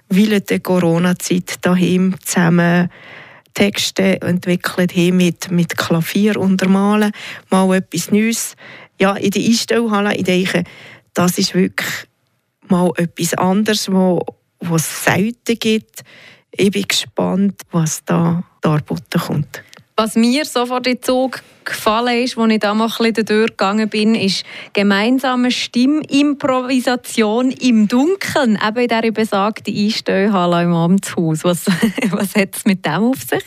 während 0.07 0.49
der 0.49 0.61
Corona-Zeit 0.61 1.55
daheim 1.61 2.15
zusammen 2.23 2.89
Texte 3.53 4.21
entwickelt 4.21 4.95
haben 4.95 5.17
mit, 5.17 5.51
mit 5.51 5.75
Klavier 5.75 6.37
untermalen. 6.37 7.11
Mal 7.49 7.75
etwas 7.75 8.11
Neues. 8.11 8.55
Ja, 8.97 9.17
in 9.17 9.31
der 9.31 9.43
Einstellhalle, 9.43 10.15
ich 10.15 10.23
denke, 10.23 10.63
das 11.13 11.37
ist 11.37 11.53
wirklich 11.53 12.07
mal 12.69 12.91
etwas 12.97 13.33
anderes, 13.35 13.91
wo, 13.91 14.21
was 14.59 14.81
es 14.81 15.03
selten 15.05 15.59
gibt. 15.59 16.03
Ich 16.51 16.71
bin 16.71 16.83
gespannt, 16.87 17.61
was 17.71 18.03
da 18.05 18.43
darboten 18.61 19.19
kommt. 19.19 19.63
Was 19.95 20.15
mir 20.15 20.45
sofort 20.45 20.87
in 20.87 20.95
den 20.95 21.03
Zug 21.03 21.41
gefallen 21.65 22.23
ist, 22.23 22.37
als 22.37 22.53
ich 22.53 22.59
da 22.59 22.73
mal 22.73 22.85
ein 22.85 22.91
bisschen 22.97 23.25
durchgegangen 23.25 23.89
bin, 23.89 24.15
ist 24.15 24.45
gemeinsame 24.73 25.51
Stimmimprovisation 25.51 27.51
im 27.51 27.87
Dunkeln, 27.87 28.57
eben 28.65 28.77
in 28.77 28.87
dieser 28.87 29.11
besagten 29.11 29.75
Einstellhalle 29.75 30.63
im 30.63 30.73
Amtshaus. 30.73 31.43
Was, 31.43 31.65
was 32.11 32.35
hat 32.35 32.55
es 32.55 32.65
mit 32.65 32.85
dem 32.85 33.03
auf 33.03 33.21
sich? 33.21 33.43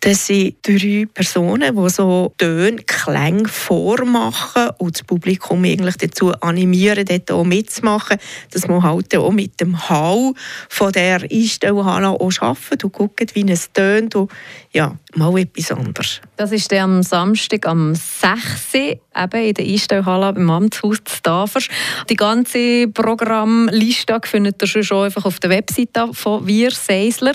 Das 0.00 0.26
sind 0.26 0.56
drei 0.62 1.06
Personen, 1.12 1.76
die 1.76 1.90
so 1.90 2.32
Töne, 2.38 2.82
Klänge 2.84 3.48
vormachen 3.48 4.70
und 4.78 4.96
das 4.96 5.04
Publikum 5.04 5.64
eigentlich 5.64 5.96
dazu 5.96 6.32
animieren, 6.40 7.04
dort 7.04 7.30
auch 7.30 7.44
mitzumachen, 7.44 8.18
dass 8.52 8.68
man 8.68 8.82
halt 8.82 9.14
auch 9.16 9.32
mit 9.32 9.60
dem 9.60 9.88
Hall 9.88 10.32
von 10.68 10.92
der 10.92 11.22
Einstellhalle 11.22 12.08
auch 12.08 12.32
arbeitet 12.40 12.84
und 12.84 12.92
guckt, 12.92 13.34
wie 13.34 13.50
es 13.50 13.72
tönt. 13.72 14.14
Und 14.14 14.30
ja, 14.72 14.96
mal 15.14 15.36
etwas 15.38 15.72
anderes. 15.72 16.20
Das 16.36 16.52
ist 16.52 16.70
dann 16.70 16.78
am 16.78 17.02
Samstag 17.02 17.57
am 17.66 17.94
6. 17.94 18.74
eben 18.74 19.00
in 19.14 19.54
der 19.54 19.64
Einstellhalle 19.64 20.32
beim 20.32 20.50
Amtshaus 20.50 20.98
zu 21.04 21.22
Tafers. 21.22 21.68
Die 22.08 22.16
ganze 22.16 22.88
Programmliste 22.88 24.18
findet 24.24 24.62
ihr 24.62 24.82
schon 24.84 25.04
einfach 25.04 25.24
auf 25.24 25.40
der 25.40 25.50
Webseite 25.50 26.12
von 26.12 26.46
Wir 26.46 26.70
Seisler. 26.70 27.34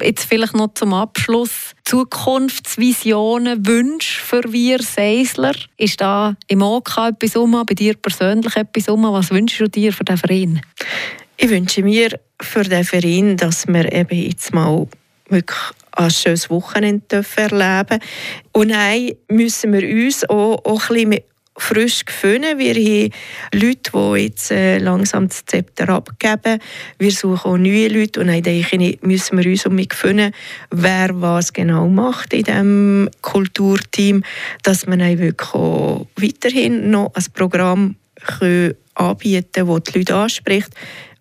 Jetzt 0.00 0.24
vielleicht 0.24 0.54
noch 0.54 0.74
zum 0.74 0.92
Abschluss 0.92 1.74
Zukunftsvisionen, 1.84 3.66
Wünsche 3.66 4.20
für 4.20 4.52
Wir 4.52 4.82
Seisler. 4.82 5.54
Ist 5.76 6.00
da 6.00 6.36
im 6.48 6.62
OK 6.62 6.96
etwas 6.98 7.36
um, 7.36 7.52
bei 7.66 7.74
dir 7.74 7.94
persönlich 7.94 8.56
etwas 8.56 8.88
um? 8.88 9.02
Was 9.04 9.30
wünschst 9.30 9.60
du 9.60 9.68
dir 9.68 9.92
für 9.92 10.04
den 10.04 10.16
Verein? 10.16 10.60
Ich 11.36 11.50
wünsche 11.50 11.82
mir 11.82 12.18
für 12.40 12.62
den 12.62 12.84
Verein, 12.84 13.36
dass 13.36 13.66
wir 13.66 13.92
eben 13.92 14.18
jetzt 14.18 14.54
mal 14.54 14.86
wirklich 15.28 15.58
ein 15.96 16.10
schönes 16.10 16.50
Wochenende 16.50 17.24
erleben 17.36 18.00
Und 18.52 18.68
nein, 18.68 19.12
müssen 19.28 19.72
wir 19.72 19.82
uns 19.82 20.28
auch, 20.28 20.64
auch 20.64 20.90
ein 20.90 21.10
bisschen 21.10 21.24
frisch 21.58 22.04
gefunden. 22.04 22.58
Wir 22.58 22.74
haben 22.74 23.12
Leute, 23.54 23.90
die 23.92 24.22
jetzt 24.22 24.50
äh, 24.50 24.78
langsam 24.78 25.28
das 25.28 25.44
Zepter 25.46 25.88
abgeben. 25.88 26.60
Wir 26.98 27.10
suchen 27.10 27.50
auch 27.50 27.56
neue 27.56 27.88
Leute 27.88 28.20
und 28.20 28.28
dann 28.28 28.96
müssen 29.02 29.38
wir 29.38 29.50
uns 29.50 29.66
um 29.66 29.74
mich 29.74 29.94
finden, 29.94 30.32
wer 30.70 31.20
was 31.20 31.52
genau 31.52 31.88
macht 31.88 32.34
in 32.34 32.44
diesem 32.44 33.10
Kulturteam, 33.22 34.22
dass 34.62 34.86
man 34.86 35.00
wirklich 35.18 35.54
auch 35.54 36.06
weiterhin 36.16 36.90
noch 36.90 37.12
ein 37.14 37.24
Programm 37.32 37.96
anbieten 38.94 39.52
können, 39.52 39.68
das 39.68 39.92
die 39.92 39.98
Leute 39.98 40.14
anspricht 40.14 40.70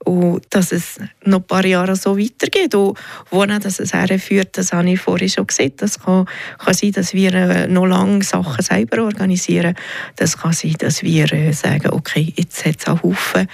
und 0.05 0.45
dass 0.51 0.71
es 0.71 0.99
noch 1.23 1.39
ein 1.39 1.43
paar 1.43 1.65
Jahre 1.65 1.95
so 1.95 2.17
weitergeht. 2.17 2.73
Und 2.75 2.97
wo 3.31 3.45
das 3.45 3.79
es 3.79 3.93
herführt, 3.93 4.57
das 4.57 4.71
habe 4.71 4.89
ich 4.89 5.01
vorhin 5.01 5.29
schon 5.29 5.47
gesehen. 5.47 5.73
Das 5.77 5.99
kann, 5.99 6.25
kann 6.57 6.73
sein, 6.73 6.91
dass 6.91 7.13
wir 7.13 7.33
äh, 7.33 7.67
noch 7.67 7.85
lange 7.85 8.23
Sachen 8.23 8.63
selber 8.63 9.03
organisieren. 9.03 9.75
Das 10.15 10.37
kann 10.37 10.53
sein, 10.53 10.75
dass 10.79 11.03
wir 11.03 11.31
äh, 11.33 11.51
sagen, 11.51 11.89
okay, 11.91 12.33
jetzt 12.35 12.65
hat 12.65 12.79
es 12.79 12.87
einen 12.87 13.03
Haufen 13.03 13.47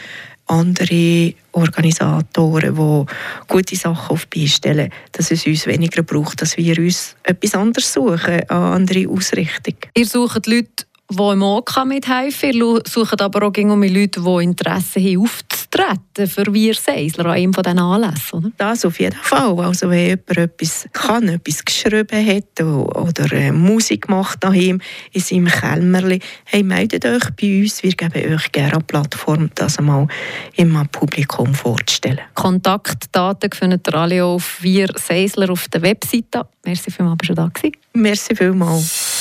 andere 0.47 1.33
Organisatoren, 1.53 2.75
die 2.75 3.05
gute 3.47 3.75
Sachen 3.75 4.13
auf 4.13 4.25
die 4.25 4.49
stellen, 4.49 4.91
dass 5.13 5.31
es 5.31 5.45
uns 5.45 5.65
weniger 5.65 6.03
braucht, 6.03 6.41
dass 6.41 6.57
wir 6.57 6.77
uns 6.77 7.15
etwas 7.23 7.55
anderes 7.55 7.93
suchen, 7.93 8.41
eine 8.41 8.49
andere 8.49 9.07
Ausrichtung. 9.07 9.75
Ihr 9.95 10.05
sucht 10.05 10.47
Leute, 10.47 10.85
die 11.17 11.33
im 11.33 11.43
OK 11.43 11.85
mithelfen. 11.85 12.53
Ihr 12.53 12.81
sucht 12.87 13.21
aber 13.21 13.47
auch 13.47 13.53
immer 13.53 13.75
Leute, 13.87 14.21
die 14.21 14.43
Interesse 14.43 14.99
haben, 14.99 15.23
aufzutreten 15.23 16.27
für 16.27 16.53
Wir 16.53 16.73
Seisler 16.73 17.25
an 17.25 17.31
einem 17.31 17.51
dieser 17.51 17.77
Anlässe, 17.77 18.35
oder? 18.35 18.51
Das 18.57 18.85
auf 18.85 18.99
jeden 18.99 19.17
Fall. 19.21 19.59
Also 19.59 19.89
wenn 19.89 20.07
jemand 20.07 20.37
etwas 20.37 20.87
kann, 20.93 21.27
etwas 21.27 21.65
geschrieben 21.65 22.25
hat 22.25 22.61
oder 22.61 23.31
äh, 23.33 23.51
Musik 23.51 24.09
macht 24.09 24.43
daheim 24.43 24.81
in 25.11 25.21
seinem 25.21 25.47
Kämmerli, 25.47 26.19
hey, 26.45 26.63
meldet 26.63 27.05
euch 27.05 27.29
bei 27.39 27.61
uns. 27.61 27.83
Wir 27.83 27.91
geben 27.91 28.33
euch 28.33 28.51
gerne 28.51 28.73
eine 28.73 28.83
Plattform, 28.83 29.49
das 29.55 29.77
einmal 29.77 30.07
im 30.55 30.87
Publikum 30.91 31.53
vorzustellen. 31.53 32.21
Kontaktdaten 32.33 33.51
findet 33.51 33.87
ihr 33.87 33.95
alle 33.95 34.23
auf 34.25 34.61
Wir 34.61 34.87
Seisler 34.95 35.49
auf 35.51 35.67
der 35.67 35.81
Webseite. 35.81 36.47
Merci 36.65 36.91
vielmals, 36.91 37.17
dass 37.19 37.27
du 37.27 37.33
da 37.33 37.47
gewesen. 37.47 37.75
Merci 37.93 38.35
vielmals. 38.35 39.20